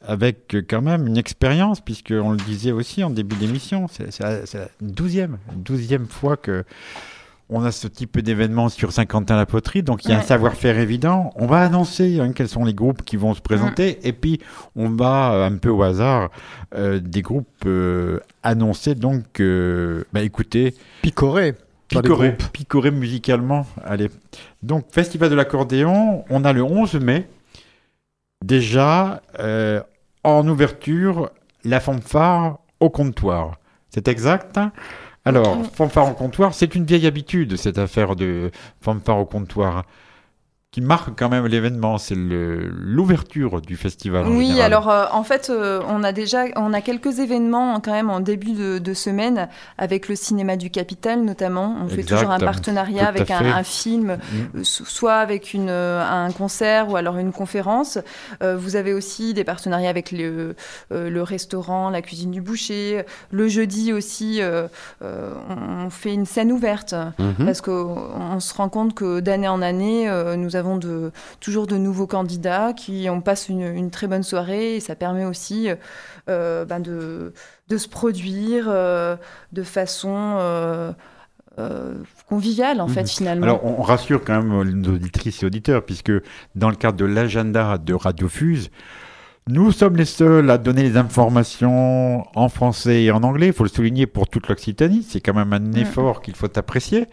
avec 0.06 0.56
quand 0.68 0.82
même 0.82 1.06
une 1.06 1.16
expérience, 1.16 1.80
puisqu'on 1.80 2.30
le 2.30 2.38
disait 2.38 2.72
aussi 2.72 3.02
en 3.04 3.10
début 3.10 3.36
d'émission, 3.36 3.86
c'est 3.88 4.18
la 4.20 4.68
douzième, 4.80 5.38
douzième 5.56 6.06
fois 6.06 6.36
que 6.36 6.64
on 7.50 7.62
a 7.64 7.72
ce 7.72 7.86
type 7.86 8.18
d'événement 8.20 8.68
sur 8.68 8.92
Saint-Quentin-la-Poterie, 8.92 9.82
donc 9.82 10.04
il 10.04 10.10
y 10.10 10.14
a 10.14 10.18
un 10.18 10.22
savoir-faire 10.22 10.78
évident. 10.78 11.32
On 11.36 11.46
va 11.46 11.60
annoncer 11.60 12.18
hein, 12.20 12.32
quels 12.32 12.48
sont 12.48 12.64
les 12.64 12.72
groupes 12.72 13.02
qui 13.02 13.16
vont 13.16 13.34
se 13.34 13.40
présenter, 13.40 13.98
et 14.06 14.12
puis 14.12 14.40
on 14.76 14.88
va 14.88 15.32
euh, 15.32 15.46
un 15.46 15.56
peu 15.56 15.68
au 15.68 15.82
hasard 15.82 16.30
euh, 16.74 17.00
des 17.00 17.22
groupes 17.22 17.48
euh, 17.66 18.20
annoncer. 18.42 18.94
Donc, 18.94 19.42
bah, 20.12 20.22
écoutez, 20.22 20.74
picorer. 21.02 21.54
Picorer, 21.88 22.36
picorer 22.52 22.90
musicalement. 22.90 23.66
Allez. 23.84 24.10
Donc, 24.62 24.86
Festival 24.90 25.28
de 25.28 25.34
l'accordéon, 25.34 26.24
on 26.30 26.44
a 26.44 26.52
le 26.52 26.62
11 26.62 26.94
mai. 26.94 27.28
Déjà, 28.42 29.22
en 30.24 30.46
ouverture 30.48 31.30
la 31.64 31.80
fanfare 31.80 32.58
au 32.80 32.90
comptoir. 32.90 33.58
C'est 33.90 34.08
exact. 34.08 34.58
Alors, 35.24 35.64
fanfare 35.72 36.10
au 36.10 36.14
comptoir, 36.14 36.52
c'est 36.52 36.74
une 36.74 36.84
vieille 36.84 37.06
habitude, 37.06 37.56
cette 37.56 37.78
affaire 37.78 38.16
de 38.16 38.50
fanfare 38.80 39.18
au 39.18 39.24
comptoir 39.24 39.84
qui 40.74 40.80
marque 40.80 41.16
quand 41.16 41.28
même 41.28 41.46
l'événement, 41.46 41.98
c'est 41.98 42.16
l'ouverture 42.16 43.60
du 43.60 43.76
festival. 43.76 44.26
oui, 44.26 44.60
alors 44.60 44.90
euh, 44.90 45.04
en 45.12 45.22
fait, 45.22 45.48
euh, 45.48 45.80
on 45.88 46.02
a 46.02 46.10
déjà 46.10 46.46
on 46.56 46.72
a 46.72 46.80
quelques 46.80 47.20
événements 47.20 47.78
quand 47.78 47.92
même 47.92 48.10
en 48.10 48.18
début 48.18 48.80
de, 48.80 48.94
semaine 48.94 49.48
avec 49.78 50.08
le 50.08 50.16
cinéma 50.16 50.56
du 50.56 50.70
Capital 50.70 51.22
notamment. 51.22 51.76
On 51.80 51.88
fait 51.88 52.02
toujours 52.02 52.32
un 52.32 52.40
partenariat 52.40 53.06
avec 53.06 53.30
un, 53.30 53.62
film, 53.62 54.16
mm. 54.16 54.58
euh, 54.58 54.64
soit 54.64 55.14
avec 55.14 55.54
une, 55.54 55.70
un 55.70 56.32
concert 56.32 56.90
ou 56.90 56.96
alors 56.96 57.18
une 57.18 57.30
conférence. 57.30 57.98
vous 58.40 58.74
avez 58.74 58.92
aussi 58.92 59.32
des 59.32 59.44
partenariats 59.44 59.90
avec 59.90 60.10
le, 60.10 60.56
le 60.90 61.22
restaurant, 61.22 61.88
la 61.88 62.02
cuisine 62.02 62.32
du 62.32 62.40
boucher. 62.40 63.04
Le 63.30 63.46
jeudi 63.46 63.92
aussi, 63.92 64.40
on 65.00 65.90
fait 65.90 66.14
une 66.14 66.26
scène 66.26 66.50
ouverte 66.50 66.94
mm-hmm. 66.94 67.44
parce 67.44 67.60
qu'on 67.60 68.40
se 68.40 68.54
rend 68.54 68.68
compte 68.68 68.94
que 68.94 69.20
d'année 69.20 69.46
en 69.46 69.62
année, 69.62 70.10
nous 70.36 70.56
avons 70.56 70.63
avons 70.64 70.76
de, 70.78 71.12
toujours 71.40 71.66
de 71.66 71.76
nouveaux 71.76 72.06
candidats 72.06 72.72
qui 72.72 73.06
on 73.10 73.20
passe 73.20 73.48
une, 73.48 73.90
très 73.90 74.06
bonne 74.06 74.22
soirée 74.22 74.76
et 74.76 74.80
ça 74.80 74.94
permet 74.94 75.24
aussi 75.24 75.68
euh, 76.28 76.64
ben 76.64 76.80
de, 76.80 77.32
de, 77.68 77.76
se 77.76 77.88
produire 77.88 78.66
euh, 78.68 79.16
de 79.52 79.62
façon 79.62 80.36
euh, 80.38 80.92
conviviale 82.28 82.80
en 82.80 82.88
fait 82.88 83.02
mhm. 83.02 83.08
finalement. 83.08 83.44
Alors 83.44 83.64
on 83.64 83.82
rassure 83.82 84.24
quand 84.24 84.42
même 84.42 84.72
nos 84.72 84.94
auditrices 84.94 85.42
et 85.42 85.46
auditeurs 85.46 85.84
puisque 85.84 86.12
dans 86.54 86.70
le 86.70 86.76
cadre 86.76 86.96
de 86.96 87.04
l'agenda 87.04 87.78
de 87.78 87.94
Radio 87.94 88.28
Fuse, 88.28 88.70
nous 89.46 89.72
sommes 89.72 89.96
les 89.96 90.06
seuls 90.06 90.48
à 90.48 90.56
donner 90.56 90.82
les 90.82 90.96
informations 90.96 92.24
en 92.34 92.48
français 92.48 93.02
et 93.02 93.10
en 93.10 93.22
anglais. 93.22 93.48
Il 93.48 93.52
faut 93.52 93.64
le 93.64 93.68
souligner 93.68 94.06
pour 94.06 94.26
toute 94.26 94.48
l'Occitanie. 94.48 95.06
C'est 95.06 95.20
quand 95.20 95.34
même 95.34 95.52
un 95.52 95.58
mm. 95.58 95.76
effort 95.76 96.22
qu'il 96.22 96.34
faut 96.34 96.48
apprécier. 96.58 97.06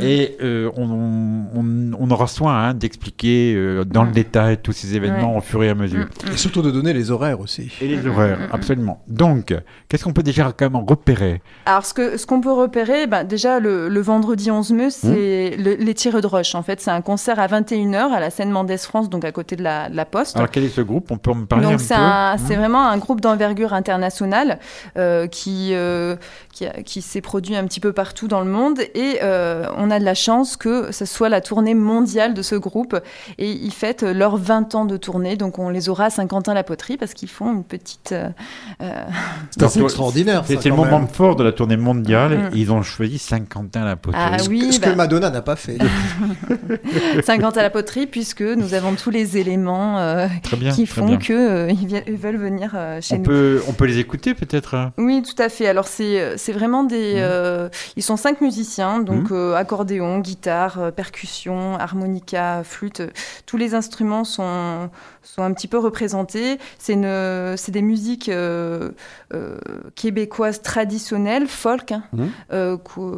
Et 0.00 0.36
euh, 0.42 0.70
on, 0.76 2.10
aura 2.10 2.26
soin 2.26 2.54
hein, 2.54 2.74
d'expliquer 2.74 3.54
euh, 3.54 3.84
dans 3.84 4.04
le 4.04 4.10
mm. 4.10 4.14
détail 4.14 4.58
tous 4.58 4.72
ces 4.72 4.96
événements 4.96 5.36
au 5.36 5.40
fur 5.40 5.62
et 5.62 5.68
à 5.68 5.74
mesure. 5.74 6.06
Mm, 6.06 6.32
et 6.32 6.36
surtout 6.36 6.62
de 6.62 6.70
donner 6.70 6.92
les 6.92 7.10
horaires 7.10 7.40
aussi. 7.40 7.72
Et 7.80 7.88
les 7.88 8.06
horaires, 8.06 8.38
absolument. 8.52 9.02
Donc, 9.08 9.54
qu'est-ce 9.88 10.04
qu'on 10.04 10.12
peut 10.12 10.22
déjà 10.22 10.52
quand 10.52 10.70
même 10.70 10.84
repérer? 10.84 11.42
Alors, 11.66 11.86
ce 11.86 11.94
qu'on 11.94 12.16
ce 12.16 12.26
qu'on 12.26 12.40
peut 12.40 12.52
repérer, 12.52 13.06
ben, 13.06 13.24
déjà 13.24 13.60
le, 13.60 14.00
vendredi 14.00 14.50
11 14.50 14.72
mai, 14.72 14.90
c'est 14.90 15.56
les 15.56 15.94
tirs 15.94 16.20
de 16.20 16.26
roche. 16.26 16.54
En 16.54 16.62
fait, 16.62 16.80
c'est 16.80 16.90
un 16.90 17.00
concert 17.02 17.38
à 17.38 17.46
21h 17.46 18.12
à 18.12 18.20
la 18.20 18.30
scène 18.30 18.50
Mendès 18.50 18.78
France, 18.78 19.08
donc 19.08 19.24
à 19.24 19.32
côté 19.32 19.56
de 19.56 19.62
la, 19.62 19.88
la 19.88 20.04
Poste. 20.04 20.36
Alors, 20.36 20.50
quel 20.50 20.64
est 20.64 20.68
ce 20.68 20.80
groupe? 20.80 21.10
On 21.10 21.18
peut 21.18 21.32
me 21.32 21.46
parler 21.46 21.62
donc, 21.72 21.80
c'est 21.80 22.56
vraiment 22.56 22.86
un 22.86 22.98
groupe 22.98 23.20
d'envergure 23.20 23.72
internationale 23.72 24.58
euh, 24.96 25.26
qui, 25.26 25.72
qui, 26.52 26.66
qui 26.84 27.02
s'est 27.02 27.20
produit 27.20 27.56
un 27.56 27.64
petit 27.66 27.80
peu 27.80 27.92
partout 27.92 28.28
dans 28.28 28.40
le 28.40 28.50
monde. 28.50 28.80
Et 28.94 29.18
on 29.22 29.90
a 29.90 29.98
de 29.98 30.04
la 30.04 30.14
chance 30.14 30.56
que 30.56 30.92
ce 30.92 31.04
soit 31.04 31.28
la 31.28 31.40
tournée 31.40 31.74
mondiale 31.74 32.34
de 32.34 32.42
ce 32.42 32.54
groupe 32.54 32.96
et 33.38 33.50
ils 33.50 33.72
fêtent 33.72 34.02
leurs 34.02 34.36
20 34.36 34.74
ans 34.74 34.84
de 34.84 34.96
tournée. 34.96 35.36
Donc 35.36 35.58
on 35.58 35.68
les 35.68 35.88
aura 35.88 36.06
à 36.06 36.10
Saint-Quentin-la-Poterie 36.10 36.96
parce 36.96 37.14
qu'ils 37.14 37.28
font 37.28 37.52
une 37.52 37.64
petite. 37.64 38.12
Euh, 38.12 39.04
c'est 39.56 39.80
extraordinaire. 39.80 40.44
C'était 40.46 40.68
le 40.68 40.76
moment 40.76 41.06
fort 41.06 41.36
de 41.36 41.44
la 41.44 41.52
tournée 41.52 41.76
mondiale. 41.76 42.32
Mm. 42.32 42.50
ils 42.54 42.72
ont 42.72 42.82
choisi 42.82 43.18
Saint-Quentin-la-Poterie. 43.18 44.22
Ah, 44.22 44.36
oui, 44.48 44.72
ce, 44.72 44.80
que, 44.80 44.86
bah 44.86 44.94
Madonna 44.94 45.30
n'a 45.30 45.42
pas 45.42 45.56
fait. 45.56 45.78
Saint-Quentin-la-Poterie, 47.24 48.06
puisque 48.06 48.42
nous 48.42 48.74
avons 48.74 48.94
tous 48.94 49.10
les 49.10 49.38
éléments 49.38 50.28
qui 50.74 50.86
font 50.86 51.16
qu'ils 51.18 52.16
veulent 52.16 52.36
venir 52.36 52.76
chez 53.00 53.18
nous. 53.18 53.24
Peut, 53.24 53.62
on 53.68 53.72
peut 53.72 53.86
les 53.86 53.98
écouter 53.98 54.34
peut-être 54.34 54.74
hein? 54.74 54.92
Oui, 54.98 55.22
tout 55.22 55.40
à 55.40 55.48
fait. 55.48 55.66
Alors 55.66 55.86
c'est 55.86 56.51
vraiment 56.52 56.84
des. 56.84 57.14
Mm. 57.14 57.70
ils 57.96 58.02
sont 58.02 58.16
cinq 58.16 58.40
musiciens, 58.40 59.00
donc 59.00 59.30
mm. 59.30 59.54
accordéon, 59.54 60.18
guitare, 60.18 60.92
percussion, 60.92 61.76
harmonica, 61.78 62.62
flûte. 62.64 63.02
tous 63.46 63.56
les 63.56 63.74
instruments 63.74 64.24
sont 64.24 64.90
sont 65.22 65.42
un 65.42 65.52
petit 65.52 65.68
peu 65.68 65.78
représentés. 65.78 66.58
C'est 66.78 66.96
des 66.96 67.82
musiques 67.82 68.28
euh, 68.28 68.90
euh, 69.34 69.56
québécoises 69.94 70.62
traditionnelles, 70.62 71.46
folk, 71.46 71.92
hein, 71.92 72.02
mmh. 72.12 72.24
euh, 72.52 72.76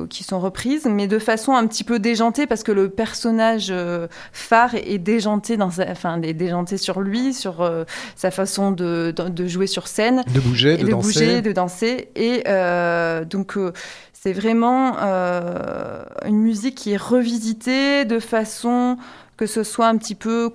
qui 0.08 0.22
sont 0.22 0.38
reprises, 0.38 0.86
mais 0.86 1.06
de 1.06 1.18
façon 1.18 1.52
un 1.54 1.66
petit 1.66 1.84
peu 1.84 1.98
déjantée 1.98 2.46
parce 2.46 2.62
que 2.62 2.72
le 2.72 2.88
personnage 2.88 3.72
phare 4.32 4.74
est 4.74 4.98
déjanté, 4.98 5.56
dans 5.56 5.70
enfin, 5.80 6.20
est 6.22 6.34
déjanté 6.34 6.76
sur 6.76 7.00
lui, 7.00 7.32
sur 7.34 7.68
sa 8.16 8.30
façon 8.30 8.70
de, 8.70 9.14
de, 9.16 9.46
jouer 9.46 9.66
sur 9.66 9.88
scène, 9.88 10.22
de 10.32 10.40
bouger, 10.40 10.76
de, 10.76 10.84
de 10.84 10.90
danser. 10.90 11.06
bouger, 11.06 11.42
de 11.42 11.52
danser, 11.52 12.08
et 12.14 12.42
donc 13.22 13.56
c'est 14.12 14.32
vraiment 14.32 14.96
une 16.24 16.38
musique 16.38 16.74
qui 16.74 16.92
est 16.92 17.00
revisitée 17.00 18.04
de 18.04 18.18
façon 18.18 18.96
que 19.36 19.46
ce 19.46 19.62
soit 19.62 19.88
un 19.88 19.96
petit 19.96 20.14
peu 20.14 20.52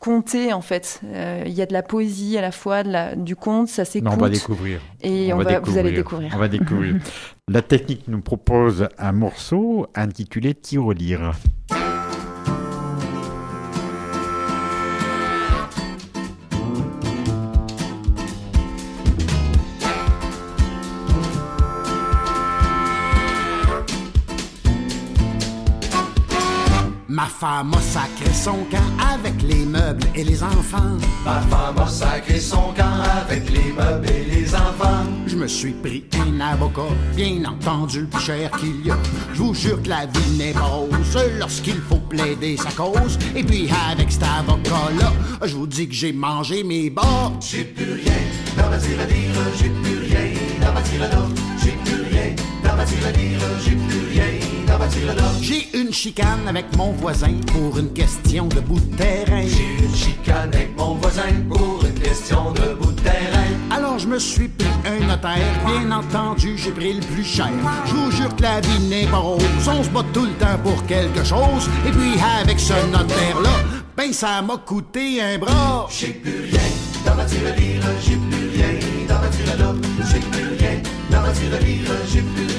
conter 0.00 0.52
en 0.52 0.62
fait. 0.62 1.00
Euh, 1.04 1.44
il 1.46 1.52
y 1.52 1.62
a 1.62 1.66
de 1.66 1.72
la 1.72 1.82
poésie 1.82 2.36
à 2.36 2.40
la 2.40 2.50
fois, 2.50 2.82
de 2.82 2.90
la, 2.90 3.14
du 3.14 3.36
conte, 3.36 3.68
ça 3.68 3.84
s'écoute. 3.84 4.10
On 4.12 4.16
va 4.16 4.30
découvrir. 4.30 4.80
Et 5.02 5.32
on, 5.32 5.38
va, 5.38 5.60
vous 5.60 5.78
allez 5.78 5.92
découvrir. 5.92 6.32
On 6.34 6.38
va 6.38 6.48
découvrir. 6.48 6.96
la 7.48 7.62
technique 7.62 8.08
nous 8.08 8.20
propose 8.20 8.88
un 8.98 9.12
morceau 9.12 9.86
intitulé 9.94 10.54
Tirelire. 10.54 11.32
Femme 27.30 27.72
a 27.74 27.80
sacré 27.80 28.32
son 28.34 28.64
camp 28.70 29.14
avec 29.14 29.40
les 29.42 29.64
meubles 29.64 30.04
et 30.14 30.24
les 30.24 30.42
enfants. 30.42 30.98
Ma 31.24 31.40
femme 31.42 31.78
a 31.78 31.86
sacré 31.86 32.40
son 32.40 32.72
camp 32.76 33.00
avec 33.22 33.48
les 33.50 33.72
meubles 33.72 34.06
et 34.10 34.24
les 34.24 34.54
enfants. 34.54 35.04
Je 35.26 35.36
me 35.36 35.46
suis 35.46 35.72
pris 35.72 36.04
un 36.18 36.40
avocat, 36.40 36.92
bien 37.14 37.44
entendu, 37.46 38.04
plus 38.04 38.20
cher 38.20 38.50
qu'il 38.52 38.84
y 38.84 38.90
a. 38.90 38.98
Je 39.32 39.42
vous 39.42 39.54
jure 39.54 39.82
que 39.82 39.88
la 39.88 40.06
vie 40.06 40.36
n'est 40.36 40.52
pas 40.52 40.60
rose 40.60 41.18
lorsqu'il 41.38 41.80
faut 41.88 42.02
plaider 42.08 42.56
sa 42.56 42.70
cause. 42.72 43.18
Et 43.34 43.44
puis 43.44 43.70
avec 43.90 44.10
cet 44.10 44.24
avocat-là, 44.24 45.12
je 45.46 45.54
vous 45.54 45.66
dis 45.66 45.88
que 45.88 45.94
j'ai 45.94 46.12
mangé 46.12 46.62
mes 46.64 46.90
bords. 46.90 47.32
J'ai 47.40 47.64
plus 47.64 47.92
rien 47.92 48.12
dans 48.56 48.70
ma 48.70 48.76
dire, 48.76 48.98
j'ai 49.58 49.68
plus 49.68 49.98
rien 49.98 50.34
dans 50.60 50.72
ma 50.72 50.82
j'ai 51.62 51.72
plus 51.84 52.02
rien. 52.10 52.19
J'ai 55.42 55.68
une 55.74 55.92
chicane 55.92 56.48
avec 56.48 56.64
mon 56.76 56.92
voisin 56.92 57.34
pour 57.46 57.78
une 57.78 57.92
question 57.92 58.46
de 58.46 58.60
bout 58.60 58.80
de 58.80 58.96
terrain. 58.96 59.42
J'ai 59.42 59.84
une 59.84 59.94
chicane 59.94 60.50
avec 60.52 60.76
mon 60.78 60.94
voisin 60.94 61.22
pour 61.48 61.84
une 61.84 62.00
question 62.00 62.52
de 62.52 62.74
bout 62.74 62.92
de 62.92 63.00
terrain. 63.00 63.50
Alors 63.70 63.98
je 63.98 64.06
me 64.06 64.18
suis 64.18 64.48
pris 64.48 64.68
un 64.86 65.06
notaire, 65.06 65.36
bien 65.66 65.90
entendu, 65.90 66.56
j'ai 66.56 66.70
pris 66.70 66.94
le 66.94 67.00
plus 67.00 67.24
cher. 67.24 67.50
Je 67.86 67.94
vous 67.94 68.10
jure 68.10 68.34
que 68.36 68.42
la 68.42 68.60
vie 68.60 68.88
n'est 68.88 69.06
pas 69.06 69.18
rose, 69.18 69.42
on 69.68 69.82
se 69.82 69.90
bat 69.90 70.04
tout 70.12 70.26
le 70.26 70.32
temps 70.32 70.58
pour 70.62 70.84
quelque 70.86 71.24
chose. 71.24 71.68
Et 71.86 71.90
puis 71.90 72.14
avec 72.40 72.58
ce 72.60 72.74
notaire-là, 72.90 73.50
ben 73.96 74.12
ça 74.12 74.42
m'a 74.42 74.56
coûté 74.56 75.20
un 75.20 75.38
bras. 75.38 75.86
J'ai 75.90 76.14
plus 76.14 76.50
rien 76.50 76.70
dans 77.04 77.14
ma 77.14 77.24
tirelire, 77.24 77.82
j'ai 78.02 78.16
plus 78.16 78.48
rien 78.54 78.78
dans 79.08 79.20
ma 79.20 79.28
tirelire, 79.28 79.74
j'ai 80.10 80.20
plus 80.20 80.48
rien 80.58 80.82
dans 81.10 81.20
ma 81.20 81.32
tirelire, 81.32 81.90
j'ai 82.12 82.22
plus 82.22 82.46
rien. 82.46 82.49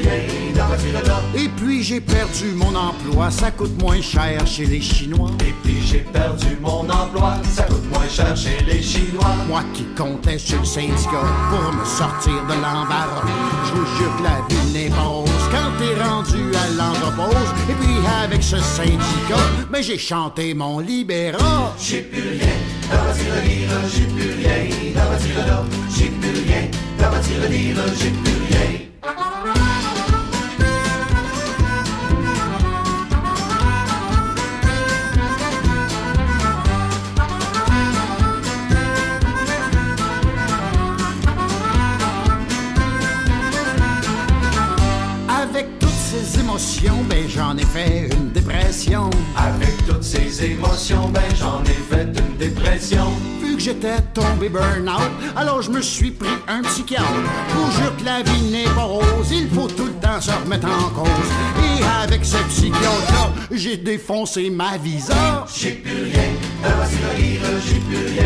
Et 1.35 1.47
puis 1.49 1.83
j'ai 1.83 2.01
perdu 2.01 2.53
mon 2.55 2.75
emploi, 2.75 3.31
ça 3.31 3.51
coûte 3.51 3.79
moins 3.81 4.01
cher 4.01 4.45
chez 4.45 4.65
les 4.65 4.81
Chinois. 4.81 5.31
Et 5.47 5.53
puis 5.63 5.77
j'ai 5.85 5.99
perdu 5.99 6.57
mon 6.61 6.89
emploi, 6.89 7.35
ça 7.49 7.63
coûte 7.63 7.89
moins 7.91 8.07
cher 8.09 8.35
chez 8.35 8.57
les 8.65 8.81
Chinois. 8.81 9.35
Moi 9.47 9.63
qui 9.73 9.85
comptais 9.97 10.37
sur 10.37 10.59
le 10.59 10.65
syndicat 10.65 11.25
pour 11.49 11.73
me 11.73 11.85
sortir 11.85 12.33
de 12.47 12.53
l'embarras. 12.53 13.25
Je 13.65 13.71
vous 13.71 13.85
jure 13.97 14.15
que 14.17 14.23
la 14.23 14.41
vie 14.49 14.73
n'est 14.73 14.89
pas 14.89 15.01
rose 15.01 15.29
quand 15.51 15.71
t'es 15.77 16.03
rendu 16.03 16.55
à 16.55 16.67
l'entrepose. 16.77 17.49
Et 17.69 17.73
puis 17.73 17.95
avec 18.23 18.43
ce 18.43 18.57
syndicat, 18.57 19.45
mais 19.69 19.79
ben, 19.79 19.83
j'ai 19.83 19.97
chanté 19.97 20.53
mon 20.53 20.79
libéral. 20.79 21.41
J'ai 21.79 22.01
plus 22.01 22.21
rien 22.21 22.71
j'ai 23.87 24.05
plus 24.05 24.33
rien 24.39 24.59
j'ai 25.95 26.09
plus 26.09 26.29
rien 26.45 26.71
j'ai 27.97 28.09
plus 28.09 28.33
rien. 28.49 28.90
Ben 51.13 51.21
j'en 51.39 51.61
ai 51.63 51.67
fait 51.89 52.03
une 52.03 52.37
dépression. 52.37 53.11
Vu 53.41 53.55
que 53.55 53.61
j'étais 53.61 54.01
tombé 54.13 54.49
burn-out, 54.49 55.11
alors 55.35 55.61
je 55.61 55.71
me 55.71 55.81
suis 55.81 56.11
pris 56.11 56.29
un 56.47 56.61
psychiatre. 56.63 57.05
Pour 57.53 57.71
jure 57.71 57.95
que 57.97 58.05
la 58.05 58.23
vie 58.23 58.51
n'est 58.51 58.69
pas 58.75 58.83
rose, 58.83 59.31
il 59.31 59.49
faut 59.49 59.67
tout 59.67 59.85
le 59.85 59.93
temps 59.93 60.19
se 60.19 60.31
remettre 60.31 60.67
en 60.67 60.89
cause. 60.89 61.29
Et 61.63 61.83
avec 62.03 62.25
ce 62.25 62.37
psychiatre-là, 62.37 63.31
j'ai 63.51 63.77
défoncé 63.77 64.49
ma 64.49 64.77
visa. 64.77 65.45
J'ai 65.55 65.71
plus 65.71 66.03
rien, 66.03 66.31
j'ai 66.89 66.97
plus 66.97 67.15
rien, 67.15 67.49
j'ai 67.65 67.79
plus 67.79 68.07
rien. 68.07 68.21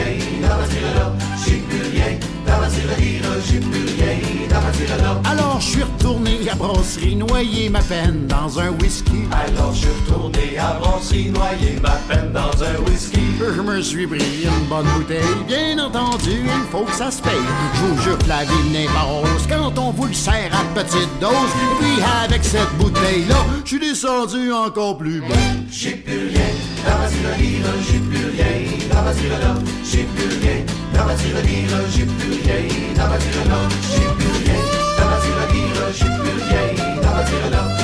Alors 5.25 5.59
je 5.59 5.65
suis 5.65 5.83
retourné 5.83 6.49
à 6.51 6.55
brasserie 6.55 7.15
noyer 7.15 7.69
ma 7.69 7.81
peine 7.81 8.27
dans 8.27 8.59
un 8.59 8.69
whisky. 8.71 9.23
Alors 9.31 9.73
je 9.73 9.79
suis 9.79 9.89
retourné 9.89 10.57
à 10.57 10.79
brasserie 10.79 11.29
noyer 11.29 11.79
ma 11.81 11.91
peine 12.07 12.31
dans 12.57 12.63
un 12.63 12.77
whisky. 12.89 13.19
Je 13.39 13.61
me 13.61 13.81
suis 13.81 14.07
pris 14.07 14.43
une 14.43 14.65
bonne 14.67 14.85
bouteille, 14.95 15.21
bien 15.47 15.77
entendu, 15.79 16.31
il 16.31 16.71
faut 16.71 16.83
que 16.83 16.93
ça 16.93 17.11
se 17.11 17.21
paye. 17.21 17.31
Je 17.73 17.79
vous 17.81 18.01
jure 18.01 18.17
que 18.17 18.29
la 18.29 18.43
vie 18.43 18.69
n'est 18.71 18.87
pas 18.87 19.01
rose 19.01 19.47
quand 19.49 19.77
on 19.77 19.91
vous 19.91 20.07
le 20.07 20.13
sert 20.13 20.51
à 20.53 20.63
petite 20.73 21.09
dose. 21.19 21.31
Et 21.31 21.83
puis 21.83 22.03
avec 22.23 22.43
cette 22.43 22.71
bouteille-là, 22.77 23.35
je 23.63 23.69
suis 23.69 23.79
descendu 23.79 24.51
encore 24.51 24.97
plus 24.97 25.21
bas. 25.21 25.35
J'ai 25.69 25.91
plus 25.91 26.27
rien 26.29 26.51
ma 26.85 27.07
tirelire, 27.07 27.65
j'ai 27.89 27.99
plus 27.99 28.25
rien 28.37 29.03
ma 29.03 29.11
tirelire, 29.11 29.55
j'ai 29.83 30.03
plus 30.03 30.39
rien 30.41 30.65
ma 31.05 31.13
tirelire, 31.15 31.69
j'ai 31.91 32.05
plus 32.05 32.41
rien 32.43 32.63
ma 32.97 33.17
tirelire, 33.17 33.69
j'ai 33.91 34.05
plus 34.15 34.31
rien 34.45 34.61
ma 34.99 35.17
tirelire, 35.17 35.93
j'ai 35.93 36.05
plus 36.05 36.37
rien 36.47 37.01
dans 37.01 37.15
ma 37.15 37.74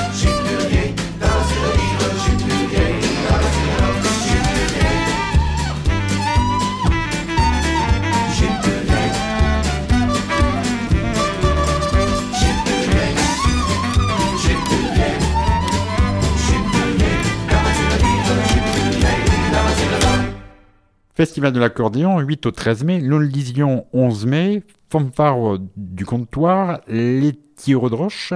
Festival 21.22 21.52
de 21.52 21.60
l'accordéon, 21.60 22.18
8 22.18 22.46
au 22.46 22.50
13 22.50 22.82
mai, 22.82 22.98
l'Oldision 22.98 23.86
11 23.92 24.26
mai, 24.26 24.64
fanfare 24.92 25.58
du 25.76 26.04
comptoir, 26.04 26.80
les 26.86 27.32
tireurs 27.56 27.88
de 27.90 27.94
roche. 27.94 28.32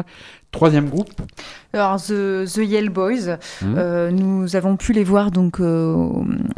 Troisième 0.52 0.88
groupe, 0.88 1.10
Alors 1.74 2.00
The, 2.00 2.46
The 2.46 2.58
Yale 2.64 2.88
Boys, 2.88 3.36
Mhm. 3.60 3.74
euh, 3.76 4.10
nous 4.10 4.56
avons 4.56 4.76
pu 4.78 4.94
les 4.94 5.04
voir 5.04 5.30
donc 5.30 5.60
euh, 5.60 5.92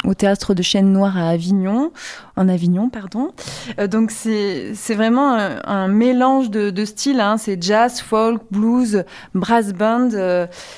au- 0.04 0.14
théâtre 0.14 0.54
de 0.54 0.62
Chêne 0.62 0.92
Noire 0.92 1.18
à 1.18 1.30
Avignon, 1.30 1.90
en 2.36 2.48
Avignon 2.48 2.90
pardon. 2.90 3.32
Euh, 3.80 3.88
donc 3.88 4.12
c'est 4.12 4.72
vraiment 4.94 5.32
un, 5.34 5.58
un 5.64 5.88
mélange 5.88 6.48
de, 6.50 6.70
de 6.70 6.84
styles. 6.84 7.18
Hein. 7.18 7.38
C'est 7.38 7.60
jazz, 7.60 8.00
folk, 8.00 8.40
blues, 8.52 9.02
brass 9.34 9.72
band. 9.72 10.10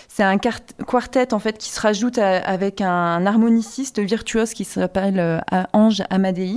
c'est 0.08 0.22
un 0.22 0.38
quart- 0.38 0.60
quartet 0.86 1.34
en 1.34 1.40
fait 1.40 1.58
qui 1.58 1.68
se 1.68 1.80
rajoute 1.80 2.16
à- 2.16 2.38
avec 2.38 2.80
un, 2.80 3.26
harmoniciste 3.26 3.98
virtuose 3.98 4.54
qui 4.54 4.64
s'appelle 4.64 5.42
Ange 5.74 6.02
Amadei 6.08 6.56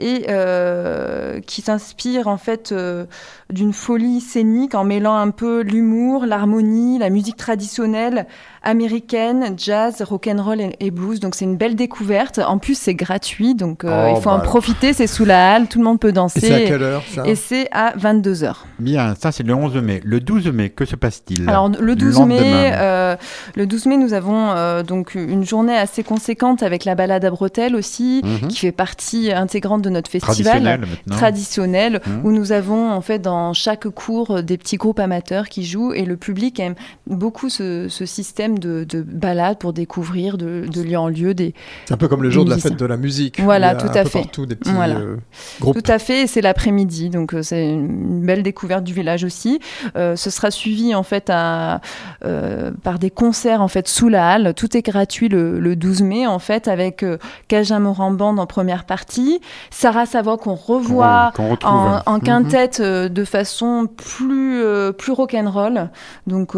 et 0.00 0.26
euh, 0.28 1.40
qui 1.40 1.62
s'inspire 1.62 2.26
en 2.26 2.38
fait 2.38 2.72
euh, 2.72 3.04
d'une 3.50 3.72
folie 3.72 4.20
scénique 4.20 4.74
en 4.74 4.84
mêlant 4.84 5.14
un 5.14 5.30
peu 5.30 5.60
l'humour, 5.60 6.26
l'harmonie, 6.26 6.98
la 6.98 7.10
musique 7.10 7.36
traditionnelle 7.36 8.26
américaine, 8.62 9.54
jazz, 9.56 10.02
rock'n'roll 10.02 10.60
et, 10.60 10.76
et 10.80 10.90
blues. 10.90 11.20
Donc 11.20 11.34
c'est 11.34 11.44
une 11.44 11.56
belle 11.56 11.76
découverte. 11.76 12.38
En 12.38 12.58
plus 12.58 12.76
c'est 12.78 12.94
gratuit, 12.94 13.54
donc 13.54 13.84
euh, 13.84 14.06
Oh, 14.08 14.14
il 14.16 14.16
faut 14.16 14.28
bah 14.28 14.30
en 14.32 14.34
alors. 14.38 14.44
profiter. 14.44 14.92
C'est 14.92 15.06
sous 15.06 15.24
la 15.24 15.54
halle, 15.54 15.68
tout 15.68 15.78
le 15.78 15.84
monde 15.84 16.00
peut 16.00 16.08
Et 16.08 16.12
danser. 16.12 16.40
c'est 16.40 16.54
à 16.54 16.60
quelle 16.68 16.82
heure 16.82 17.02
ça 17.14 17.22
Et 17.26 17.34
c'est 17.34 17.68
à 17.72 17.92
22 17.96 18.34
h 18.44 18.52
bien, 18.78 19.14
ça 19.20 19.32
c'est 19.32 19.42
le 19.42 19.54
11 19.54 19.76
mai. 19.76 20.00
Le 20.04 20.20
12 20.20 20.48
mai, 20.48 20.70
que 20.70 20.84
se 20.84 20.96
passe-t-il 20.96 21.48
Alors 21.48 21.68
le 21.68 21.94
12 21.96 22.14
lendemain. 22.18 22.34
mai, 22.40 22.70
euh, 22.74 23.16
le 23.56 23.66
12 23.66 23.86
mai, 23.86 23.96
nous 23.98 24.14
avons 24.14 24.50
euh, 24.50 24.82
donc 24.82 25.14
une 25.14 25.44
journée 25.44 25.76
assez 25.76 26.02
conséquente 26.02 26.62
avec 26.62 26.84
la 26.84 26.94
balade 26.94 27.24
à 27.24 27.30
bretelles 27.30 27.76
aussi, 27.76 28.22
Mhm. 28.24 28.48
qui 28.48 28.58
fait 28.58 28.72
partie 28.72 29.32
intégrante 29.32 29.82
de 29.82 29.90
notre 29.90 30.10
festival 30.10 30.62
Traditionnel 30.62 30.80
traditionnel 31.10 32.00
Mhm. 32.06 32.20
où 32.24 32.32
nous 32.32 32.52
avons 32.52 32.90
en 32.90 33.00
fait 33.00 33.18
dans 33.18 33.52
chaque 33.52 33.88
cours 33.88 34.42
des 34.42 34.56
petits 34.58 34.76
groupes 34.76 34.98
amateurs 34.98 35.48
qui 35.48 35.64
jouent 35.64 35.92
et 35.92 36.04
le 36.04 36.16
public 36.16 36.58
aime 36.60 36.74
beaucoup 37.06 37.48
ce, 37.48 37.88
ce 37.88 38.06
système 38.06 38.49
de, 38.58 38.84
de 38.84 39.02
balade 39.02 39.58
pour 39.58 39.72
découvrir 39.72 40.36
de, 40.38 40.64
de 40.66 40.82
lieu 40.82 40.96
en 40.98 41.08
lieu 41.08 41.34
des 41.34 41.54
C'est 41.86 41.94
un 41.94 41.96
peu 41.96 42.08
comme 42.08 42.22
le 42.22 42.30
jour 42.30 42.44
de 42.44 42.50
la 42.50 42.58
fête 42.58 42.76
de 42.76 42.86
la 42.86 42.96
musique. 42.96 43.40
Voilà, 43.40 43.68
Il 43.68 43.74
y 43.74 43.76
a 43.76 43.80
tout 43.80 43.86
un 43.88 44.00
à 44.00 44.02
peu 44.04 44.08
fait. 44.08 44.20
partout 44.22 44.46
des 44.46 44.56
petits 44.56 44.72
Voilà. 44.72 44.96
euh, 44.96 45.16
groupes. 45.60 45.82
Tout 45.82 45.90
à 45.92 45.98
fait, 45.98 46.22
et 46.22 46.26
c'est 46.26 46.40
l'après-midi, 46.40 47.10
donc 47.10 47.34
euh, 47.34 47.42
c'est 47.42 47.68
une 47.70 48.24
belle 48.24 48.42
découverte 48.42 48.84
du 48.84 48.92
village 48.94 49.24
aussi. 49.24 49.60
Euh, 49.96 50.16
ce 50.16 50.30
sera 50.30 50.50
suivi 50.50 50.94
en 50.94 51.02
fait 51.02 51.28
à, 51.30 51.80
euh, 52.24 52.70
par 52.82 52.98
des 52.98 53.10
concerts 53.10 53.62
en 53.62 53.68
fait 53.68 53.88
sous 53.88 54.08
la 54.08 54.30
halle. 54.32 54.54
Tout 54.54 54.76
est 54.76 54.82
gratuit 54.82 55.28
le, 55.28 55.60
le 55.60 55.76
12 55.76 56.02
mai 56.02 56.26
en 56.26 56.38
fait 56.38 56.68
avec 56.68 57.04
Cajun 57.48 57.78
Moran 57.80 58.10
Band 58.10 58.38
en 58.38 58.46
première 58.46 58.84
partie, 58.84 59.40
Sarah 59.70 60.06
Savoie 60.06 60.38
qu'on 60.38 60.54
revoit. 60.54 61.32
Qu'on 61.34 61.50
retrouve. 61.50 61.70
En, 61.70 62.00
en 62.06 62.14
Mhm. 62.14 62.22
quintette 62.22 62.80
euh, 62.80 63.08
de 63.08 63.24
façon 63.24 63.86
plus 63.96 64.62
euh, 64.62 64.92
plus 64.92 65.12
rock'n'roll 65.12 65.90
donc 66.26 66.54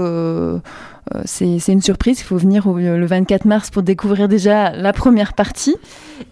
c'est 1.25 1.59
c'est 1.59 1.73
une 1.73 1.83
surprise 1.83 2.21
il 2.21 2.25
faut 2.25 2.37
venir 2.37 2.67
au- 2.67 2.77
le 2.77 3.05
24 3.07 3.45
mars 3.45 3.71
pour 3.71 3.83
découvrir 3.83 4.29
déjà 4.29 4.71
la 4.71 4.93
première 4.93 5.33
partie 5.35 5.77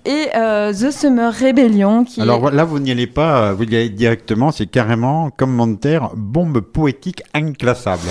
et 0.05 0.27
euh, 0.37 0.73
The 0.73 0.90
Summer 0.90 1.33
Rebellion 1.33 2.05
qui 2.05 2.21
Alors 2.21 2.37
est- 2.37 2.40
voilà, 2.40 2.64
vous 2.64 2.79
n'y 2.79 2.90
allez 2.90 3.07
pas, 3.07 3.53
vous 3.53 3.64
y 3.64 3.77
allez 3.77 3.90
directement, 3.90 4.53
c'est 4.53 4.66
carrément 4.66 5.31
commentaire 5.31 6.11
bombe 6.16 6.61
poétique 6.61 7.23
inclassable. 7.35 8.09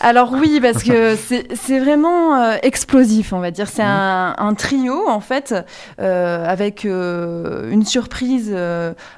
Alors 0.00 0.32
oui, 0.32 0.60
parce 0.62 0.84
que 0.84 1.16
c'est 1.16 1.78
vraiment 1.80 2.36
euh, 2.40 2.56
explosif, 2.62 3.32
on 3.32 3.40
va 3.40 3.50
dire. 3.50 3.68
C'est 3.68 3.82
un, 3.82 4.32
un 4.38 4.54
trio, 4.54 5.08
en 5.08 5.18
fait, 5.18 5.54
euh, 6.00 6.46
avec 6.46 6.84
euh, 6.84 7.68
une 7.70 7.84
surprise 7.84 8.56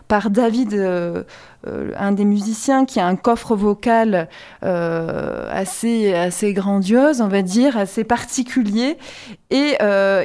par 0.08 0.30
David, 0.30 0.74
un 1.98 2.12
des 2.12 2.24
musiciens, 2.24 2.86
qui 2.86 2.98
a 2.98 3.06
un 3.06 3.16
coffre 3.16 3.54
vocal 3.56 4.28
assez, 4.62 6.14
assez 6.14 6.54
grandiose, 6.54 7.20
on 7.20 7.28
va 7.28 7.42
dire, 7.42 7.76
assez 7.76 8.04
particulier. 8.04 8.96
Et 9.50 9.76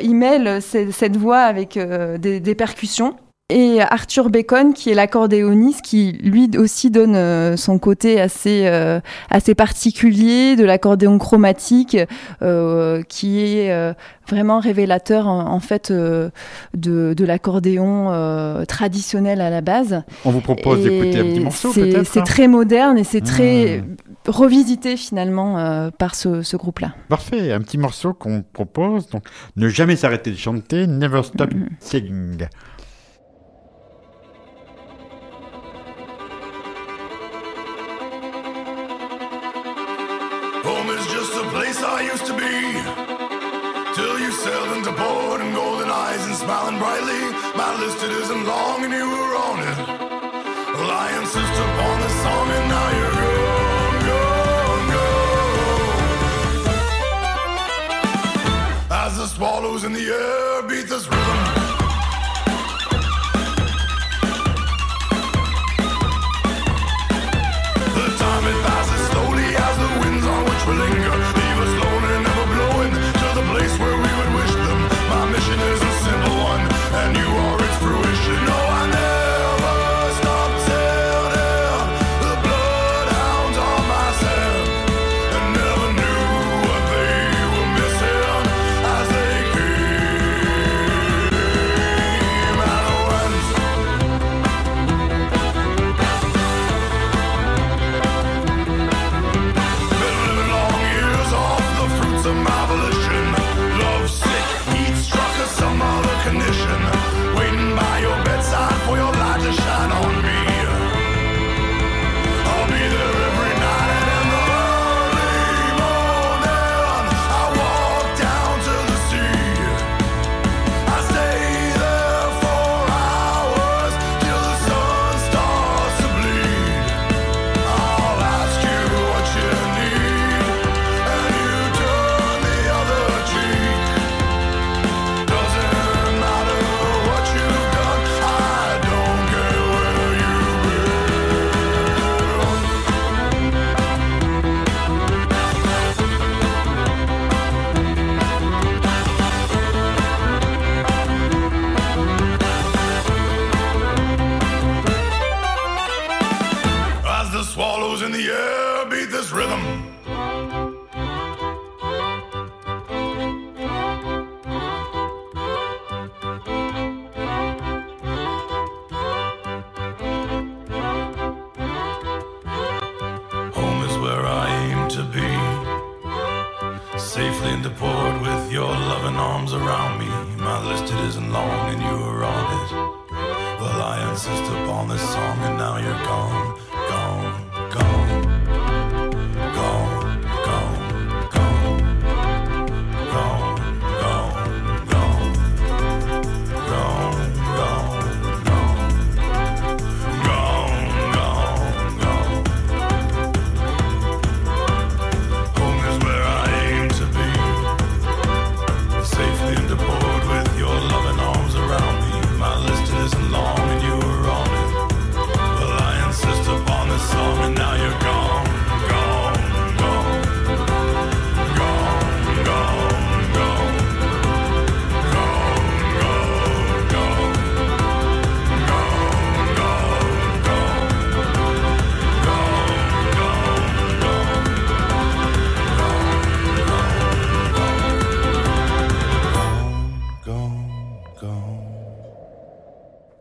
il 0.01 0.15
mêle 0.15 0.61
ce- 0.61 0.89
cette 0.91 1.17
voix 1.17 1.39
avec 1.41 1.77
des, 1.77 2.39
des 2.39 2.55
percussions. 2.55 3.17
Et 3.53 3.79
Arthur 3.79 4.31
Bacon, 4.31 4.73
qui 4.73 4.89
est 4.89 4.95
l'accordéoniste, 4.95 5.83
qui 5.83 6.13
lui 6.23 6.49
aussi 6.57 6.89
donne 6.89 7.15
euh, 7.15 7.55
son 7.57 7.77
côté 7.77 8.19
assez, 8.19 8.65
euh, 8.65 8.99
assez 9.29 9.53
particulier 9.53 10.55
de 10.55 10.65
l'accordéon 10.65 11.19
chromatique, 11.19 11.95
euh, 12.41 13.03
qui 13.03 13.41
est 13.45 13.71
euh, 13.71 13.93
vraiment 14.27 14.59
révélateur 14.59 15.27
en, 15.27 15.45
en 15.51 15.59
fait 15.59 15.91
de, 15.91 16.31
de 16.73 17.23
l'accordéon 17.23 18.11
traditionnel 18.67 19.41
à 19.41 19.51
la 19.51 19.61
base. 19.61 20.01
On 20.25 20.31
vous 20.31 20.41
propose 20.41 20.81
d'écouter 20.81 21.19
un 21.19 21.25
petit 21.25 21.39
morceau 21.41 21.71
c'est- 21.71 21.81
peut-être 21.81 22.07
C'est 22.07 22.21
hein 22.21 22.23
très 22.23 22.47
moderne 22.47 22.97
et 22.97 23.03
c'est 23.03 23.21
très 23.21 23.77
Hmm. 23.81 23.95
revisité 24.27 24.97
finalement 24.97 25.91
par 25.99 26.15
ce, 26.15 26.41
ce 26.41 26.57
groupe-là. 26.57 26.95
Parfait, 27.09 27.51
un 27.51 27.59
petit 27.61 27.77
morceau 27.77 28.13
qu'on 28.15 28.41
propose. 28.41 29.07
Donc, 29.09 29.23
ne 29.55 29.67
jamais 29.69 29.95
s'arrêter 29.95 30.31
de 30.31 30.35
chanter, 30.37 30.87
never 30.87 31.21
stop 31.21 31.53
Mhm. 31.53 31.69
singing. 31.79 32.47
I 41.85 42.01
used 42.01 42.25
to 42.25 42.33
be. 42.33 42.73
Till 43.95 44.19
you 44.19 44.31
sailed 44.31 44.77
into 44.77 44.91
port 44.91 45.41
and 45.41 45.53
golden 45.53 45.89
eyes 45.89 46.25
and 46.25 46.35
smiling 46.35 46.77
brightly. 46.79 47.21
My 47.55 47.71
listed 47.79 48.11
isn't 48.11 48.45
long 48.45 48.83
and 48.83 48.93
you 48.93 49.07
were 49.07 49.35
on 49.49 49.59
it. 49.59 49.77
I 51.05 51.17
insist 51.19 51.55
upon 51.65 52.01
this 52.01 52.15
song 52.25 52.47
and 52.57 52.67
now 52.75 52.89
you're 52.99 53.15
gone, 53.21 53.97
gone, 54.09 54.87
gone. 58.89 59.05
As 59.05 59.17
the 59.17 59.27
swallows 59.27 59.83
in 59.83 59.93
the 59.93 60.05
air 60.05 60.61
beat 60.67 60.87
this 60.89 61.07
rhythm. 61.07 61.54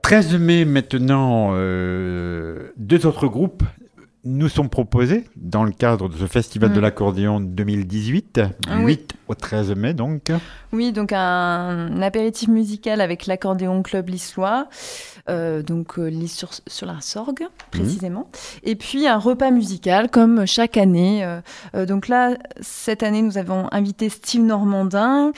13 0.04 0.36
mai 0.38 0.66
maintenant, 0.66 1.52
euh, 1.54 2.72
deux 2.76 3.06
autres 3.06 3.26
groupes 3.26 3.62
nous 4.22 4.50
sont 4.50 4.68
proposés 4.68 5.24
dans 5.44 5.62
le 5.62 5.72
cadre 5.72 6.08
de 6.08 6.16
ce 6.16 6.26
Festival 6.26 6.70
Mm. 6.70 6.74
de 6.74 6.80
l'accordéon 6.80 7.40
2018, 7.40 8.40
Ah 8.68 8.76
du 8.78 8.84
oui. 8.84 8.92
8 8.94 9.12
au 9.28 9.34
13 9.34 9.74
mai 9.76 9.94
donc. 9.94 10.32
Oui, 10.72 10.92
donc 10.92 11.12
un 11.12 12.02
apéritif 12.02 12.48
musical 12.48 13.00
avec 13.00 13.26
l'accordéon 13.26 13.82
club 13.82 14.08
Lissois, 14.08 14.66
euh, 15.30 15.62
donc 15.62 15.98
euh, 15.98 16.08
Lys 16.08 16.34
sur, 16.34 16.50
sur 16.66 16.86
la 16.86 17.00
Sorgue 17.00 17.46
précisément, 17.70 18.28
et 18.64 18.74
puis 18.74 19.06
un 19.06 19.18
repas 19.18 19.50
musical 19.52 20.10
comme 20.10 20.46
chaque 20.46 20.76
année. 20.76 21.24
euh, 21.24 21.40
euh, 21.76 21.86
donc 21.86 22.08
là, 22.08 22.36
cette 22.60 23.02
année, 23.04 23.22
nous 23.22 23.38
avons 23.38 23.68
invité 23.70 24.08
Steve 24.08 24.42
Normandin 24.42 25.32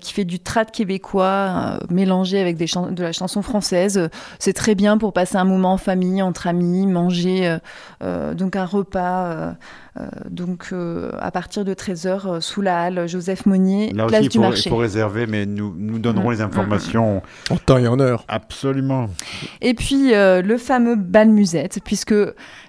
qui 0.00 0.12
fait 0.12 0.24
du 0.24 0.38
trad 0.40 0.70
québécois 0.70 1.78
mélangé 1.90 2.38
avec 2.40 2.56
des 2.56 2.66
de 2.66 3.02
la 3.02 3.12
chanson 3.12 3.42
française. 3.42 4.08
C'est 4.38 4.52
très 4.52 4.74
bien 4.74 4.98
pour 4.98 5.12
passer 5.12 5.36
un 5.36 5.44
moment 5.44 5.72
en 5.74 5.78
famille, 5.78 6.22
entre 6.22 6.46
amis, 6.46 6.86
manger. 6.86 7.58
donc 8.00 8.56
un 8.56 8.64
repas. 8.64 9.39
Euh, 9.40 9.50
euh, 9.98 10.06
donc 10.30 10.68
euh, 10.72 11.10
à 11.20 11.30
partir 11.30 11.64
de 11.64 11.74
13h 11.74 12.40
sous 12.40 12.60
la 12.62 12.82
halle 12.82 13.08
Joseph 13.08 13.46
Monnier, 13.46 13.92
Là 13.92 14.06
place 14.06 14.20
aussi, 14.20 14.28
du 14.28 14.36
il 14.36 14.38
faut, 14.38 14.40
marché. 14.48 14.62
il 14.66 14.70
faut 14.70 14.76
réserver, 14.76 15.26
mais 15.26 15.46
nous, 15.46 15.74
nous 15.76 15.98
donnerons 15.98 16.28
Mm, 16.28 16.32
les 16.32 16.40
informations 16.42 17.22
En 17.50 17.56
temps 17.56 17.78
et 17.78 17.88
en 17.88 17.98
heure. 17.98 18.24
absolument. 18.28 19.08
Et 19.60 19.74
puis 19.74 20.14
euh, 20.14 20.42
le 20.42 20.56
fameux 20.58 20.96
bal 20.96 21.28
musette, 21.30 21.80
puisque 21.84 22.14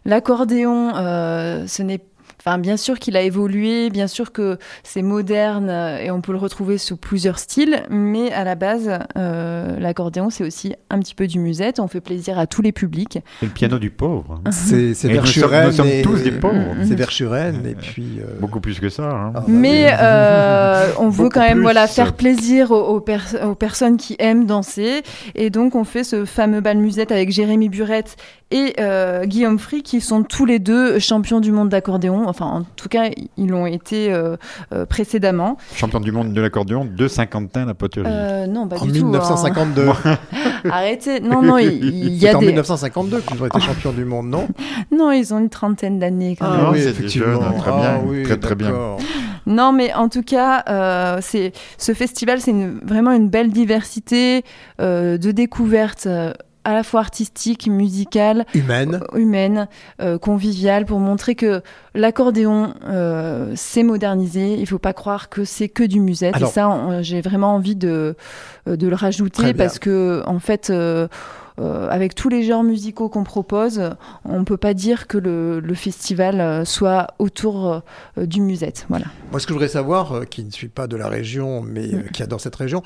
l'accordéon, 0.05 0.95
euh, 0.95 1.65
ce 1.67 1.83
n'est 1.83 2.01
Enfin, 2.43 2.57
bien 2.57 2.75
sûr 2.75 2.97
qu'il 2.97 3.15
a 3.17 3.21
évolué, 3.21 3.89
bien 3.91 4.07
sûr 4.07 4.31
que 4.31 4.57
c'est 4.83 5.03
moderne 5.03 5.69
euh, 5.69 5.99
et 5.99 6.09
on 6.09 6.21
peut 6.21 6.31
le 6.31 6.39
retrouver 6.39 6.79
sous 6.79 6.97
plusieurs 6.97 7.37
styles, 7.37 7.83
mais 7.91 8.31
à 8.31 8.43
la 8.43 8.55
base, 8.55 8.89
euh, 9.15 9.79
l'accordéon, 9.79 10.29
c'est 10.31 10.43
aussi 10.43 10.73
un 10.89 10.99
petit 10.99 11.13
peu 11.13 11.27
du 11.27 11.37
musette. 11.39 11.79
On 11.79 11.87
fait 11.87 12.01
plaisir 12.01 12.39
à 12.39 12.47
tous 12.47 12.61
les 12.63 12.71
publics. 12.71 13.19
C'est 13.39 13.45
le 13.45 13.51
piano 13.51 13.77
du 13.77 13.91
pauvre. 13.91 14.41
hein. 14.45 14.51
C'est 14.51 14.75
Et 14.75 14.87
nous 14.87 14.93
sommes- 14.95 15.11
Verschuren 15.11 15.65
nous 15.67 15.71
sommes 15.71 15.87
et- 15.87 16.01
tous 16.01 16.23
des 16.23 16.31
pauvres. 16.31 16.55
C'est 16.83 16.95
Verschuren 16.95 17.63
et 17.65 17.75
puis. 17.75 18.19
euh, 18.19 18.39
Beaucoup 18.39 18.59
plus 18.59 18.79
que 18.79 18.89
ça. 18.89 19.03
hein. 19.03 19.33
ah, 19.35 19.43
Mais 19.47 19.89
euh, 19.99 20.87
on 20.99 21.09
veut 21.09 21.29
quand 21.29 21.41
même 21.41 21.53
plus. 21.57 21.61
voilà, 21.61 21.85
faire 21.87 22.13
plaisir 22.13 22.71
aux, 22.71 22.95
aux 22.95 22.99
pers- 23.01 23.35
aux 23.45 23.55
personnes 23.55 23.97
qui 23.97 24.15
aiment 24.19 24.45
danser. 24.47 25.03
Et 25.35 25.51
donc, 25.51 25.75
on 25.75 25.83
fait 25.83 26.03
ce 26.03 26.25
fameux 26.25 26.61
bal 26.61 26.77
musette 26.77 27.11
avec 27.11 27.31
Jérémy 27.31 27.69
Burette 27.69 28.15
et 28.49 28.73
euh, 28.79 29.25
Guillaume 29.25 29.59
Free, 29.59 29.81
qui 29.83 30.01
sont 30.01 30.23
tous 30.23 30.45
les 30.45 30.59
deux 30.59 30.99
champions 30.99 31.39
du 31.39 31.51
monde 31.51 31.69
d'accordéon. 31.69 32.27
Enfin, 32.31 32.45
en 32.47 32.63
tout 32.75 32.89
cas, 32.89 33.09
ils 33.37 33.47
l'ont 33.47 33.65
été 33.67 34.11
euh, 34.11 34.35
euh, 34.73 34.85
précédemment. 34.85 35.57
Champion 35.75 35.99
du 35.99 36.11
monde 36.11 36.33
de 36.33 36.41
l'accordéon 36.41 36.85
de 36.85 37.07
Saint-Quentin 37.07 37.65
la 37.65 37.73
poterie. 37.73 38.03
Euh, 38.07 38.47
non, 38.47 38.67
pas 38.67 38.77
en 38.81 38.85
du 38.85 38.91
tout. 38.99 39.05
1952. 39.05 39.87
hein. 39.87 40.17
Arrêtez. 40.71 41.19
Non, 41.19 41.41
non, 41.41 41.57
il, 41.59 42.07
y 42.15 42.21
C'est 42.21 42.29
a 42.29 42.37
en 42.37 42.39
des. 42.39 42.47
1952 42.47 43.21
qu'ils 43.21 43.43
ont 43.43 43.45
été 43.45 43.59
champions 43.59 43.91
du 43.91 44.05
monde, 44.05 44.27
non? 44.27 44.47
Non, 44.91 45.11
ils 45.11 45.33
ont 45.33 45.39
une 45.39 45.49
trentaine 45.49 45.99
d'années 45.99 46.35
quand 46.39 46.45
Ah 46.49 46.57
même. 46.57 46.71
oui, 46.71 46.81
c'est 46.81 46.99
des 46.99 47.07
jeunes, 47.07 47.39
très 47.59 47.71
bien, 47.71 48.23
très, 48.23 48.37
très 48.37 48.55
bien. 48.55 48.73
Non, 49.45 49.73
mais 49.73 49.93
en 49.93 50.07
tout 50.07 50.23
cas, 50.23 50.63
euh, 50.69 51.17
c'est 51.21 51.51
ce 51.77 51.93
festival, 51.93 52.39
c'est 52.41 52.53
vraiment 52.83 53.11
une 53.11 53.27
belle 53.29 53.49
diversité 53.51 54.43
euh, 54.79 55.17
de 55.17 55.31
découvertes. 55.31 56.07
Euh, 56.65 56.69
à 56.69 56.73
la 56.73 56.83
fois 56.83 56.99
artistiques, 57.01 57.67
musicales, 57.67 58.45
Humaine. 58.53 59.01
euh, 59.13 59.17
humaines, 59.17 59.67
euh, 60.01 60.17
conviviales, 60.17 60.85
pour 60.85 60.99
montrer 60.99 61.35
que 61.35 61.61
l'accordéon 61.95 62.73
euh, 62.87 63.53
s'est 63.55 63.83
modernisé. 63.83 64.55
Il 64.59 64.67
faut 64.67 64.79
pas 64.79 64.93
croire 64.93 65.29
que 65.29 65.43
c'est 65.45 65.69
que 65.69 65.83
du 65.83 65.99
musette. 65.99 66.35
Alors- 66.35 66.49
Et 66.49 66.53
ça, 66.53 66.69
on- 66.69 67.01
j'ai 67.01 67.21
vraiment 67.21 67.53
envie 67.55 67.75
de, 67.75 68.15
euh, 68.67 68.75
de 68.75 68.87
le 68.87 68.95
rajouter 68.95 69.53
parce 69.53 69.79
que, 69.79 70.23
en 70.25 70.39
fait, 70.39 70.69
euh, 70.69 71.07
euh, 71.59 71.89
avec 71.89 72.15
tous 72.15 72.29
les 72.29 72.43
genres 72.43 72.63
musicaux 72.63 73.09
qu'on 73.09 73.25
propose, 73.25 73.81
on 74.25 74.45
peut 74.45 74.57
pas 74.57 74.73
dire 74.73 75.05
que 75.07 75.17
le, 75.17 75.59
le 75.59 75.73
festival 75.75 76.39
euh, 76.39 76.63
soit 76.65 77.07
autour 77.19 77.83
euh, 78.17 78.25
du 78.25 78.39
musette. 78.41 78.85
Voilà. 78.89 79.05
Moi, 79.31 79.39
ce 79.39 79.45
que 79.45 79.49
je 79.49 79.53
voudrais 79.55 79.67
savoir, 79.67 80.13
euh, 80.13 80.23
qui 80.23 80.43
ne 80.45 80.49
suis 80.49 80.69
pas 80.69 80.87
de 80.87 80.95
la 80.95 81.07
région, 81.09 81.61
mais 81.61 81.87
Mm. 81.87 81.95
euh, 81.95 82.01
qui 82.13 82.23
adore 82.23 82.39
cette 82.39 82.55
région, 82.55 82.81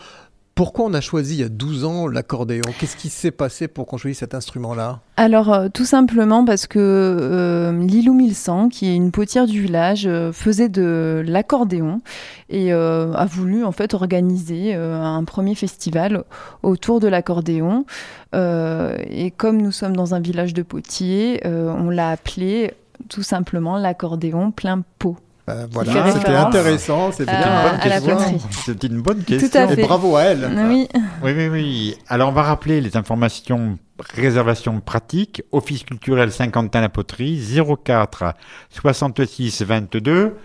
pourquoi 0.56 0.86
on 0.86 0.94
a 0.94 1.02
choisi 1.02 1.36
il 1.36 1.42
y 1.42 1.44
a 1.44 1.50
12 1.50 1.84
ans 1.84 2.08
l'accordéon? 2.08 2.62
Qu'est-ce 2.80 2.96
qui 2.96 3.10
s'est 3.10 3.32
passé 3.32 3.68
pour 3.68 3.86
qu'on 3.88 3.98
choisisse 3.98 4.20
cet 4.20 4.34
instrument-là? 4.34 5.02
Alors, 5.18 5.54
euh, 5.54 5.68
tout 5.68 5.84
simplement 5.84 6.46
parce 6.46 6.66
que 6.66 6.80
euh, 6.80 7.78
Lilou 7.78 8.14
Milsan, 8.14 8.70
qui 8.70 8.88
est 8.88 8.96
une 8.96 9.12
potière 9.12 9.48
du 9.48 9.62
village, 9.62 10.08
euh, 10.08 10.32
faisait 10.32 10.70
de 10.70 11.22
l'accordéon 11.28 12.02
et 12.50 12.72
a 12.72 13.26
voulu 13.26 13.66
en 13.66 13.74
fait 13.74 13.94
organiser 13.94 14.74
un 14.76 15.24
premier 15.24 15.56
festival 15.56 16.24
autour 16.64 17.00
de 17.00 17.08
l'accordéon. 17.08 17.86
Et 18.34 19.34
comme 19.36 19.62
nous 19.62 19.72
sommes 19.72 19.96
dans 19.96 20.14
un 20.14 20.20
village 20.20 20.54
de 20.54 20.62
potiers, 20.62 21.42
on 21.46 21.90
l'a 21.90 22.12
appelé 22.12 22.74
tout 23.10 23.24
simplement 23.24 23.78
l'accordéon 23.78 24.52
plein 24.52 24.84
pot. 25.00 25.18
Euh, 25.48 25.68
Voilà, 25.70 26.12
c'était 26.12 26.30
intéressant, 26.34 27.12
c'était 27.12 27.30
à- 27.32 27.80
C'est 27.84 27.90
une 27.90 28.02
bonne 28.02 28.16
question. 28.18 28.50
C'est 28.50 28.84
une 28.84 29.02
bonne 29.02 29.24
question. 29.24 29.50
Tout 29.50 29.58
à 29.58 29.74
Et 29.74 29.82
bravo 29.84 30.16
à 30.16 30.24
elle. 30.24 30.50
Oui, 30.68 30.88
Oui, 31.24 31.34
oui, 31.36 31.48
oui. 31.50 31.98
Alors, 32.08 32.30
on 32.30 32.32
va 32.32 32.42
rappeler 32.44 32.82
les 32.82 32.98
informations, 32.98 33.78
réservation 34.16 34.80
pratique, 34.82 35.44
Office 35.52 35.84
culturel 35.84 36.32
Saint-Quentin-la-Poterie, 36.32 37.38
04 37.84 38.34
66 38.72 39.62
22. 39.62 40.36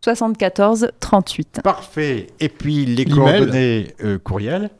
74 0.00 0.92
38. 1.00 1.60
Parfait. 1.64 2.28
Et 2.38 2.48
puis, 2.48 2.86
les 2.86 3.04
coordonnées 3.04 3.88
euh, 4.04 4.18
courriel, 4.18 4.70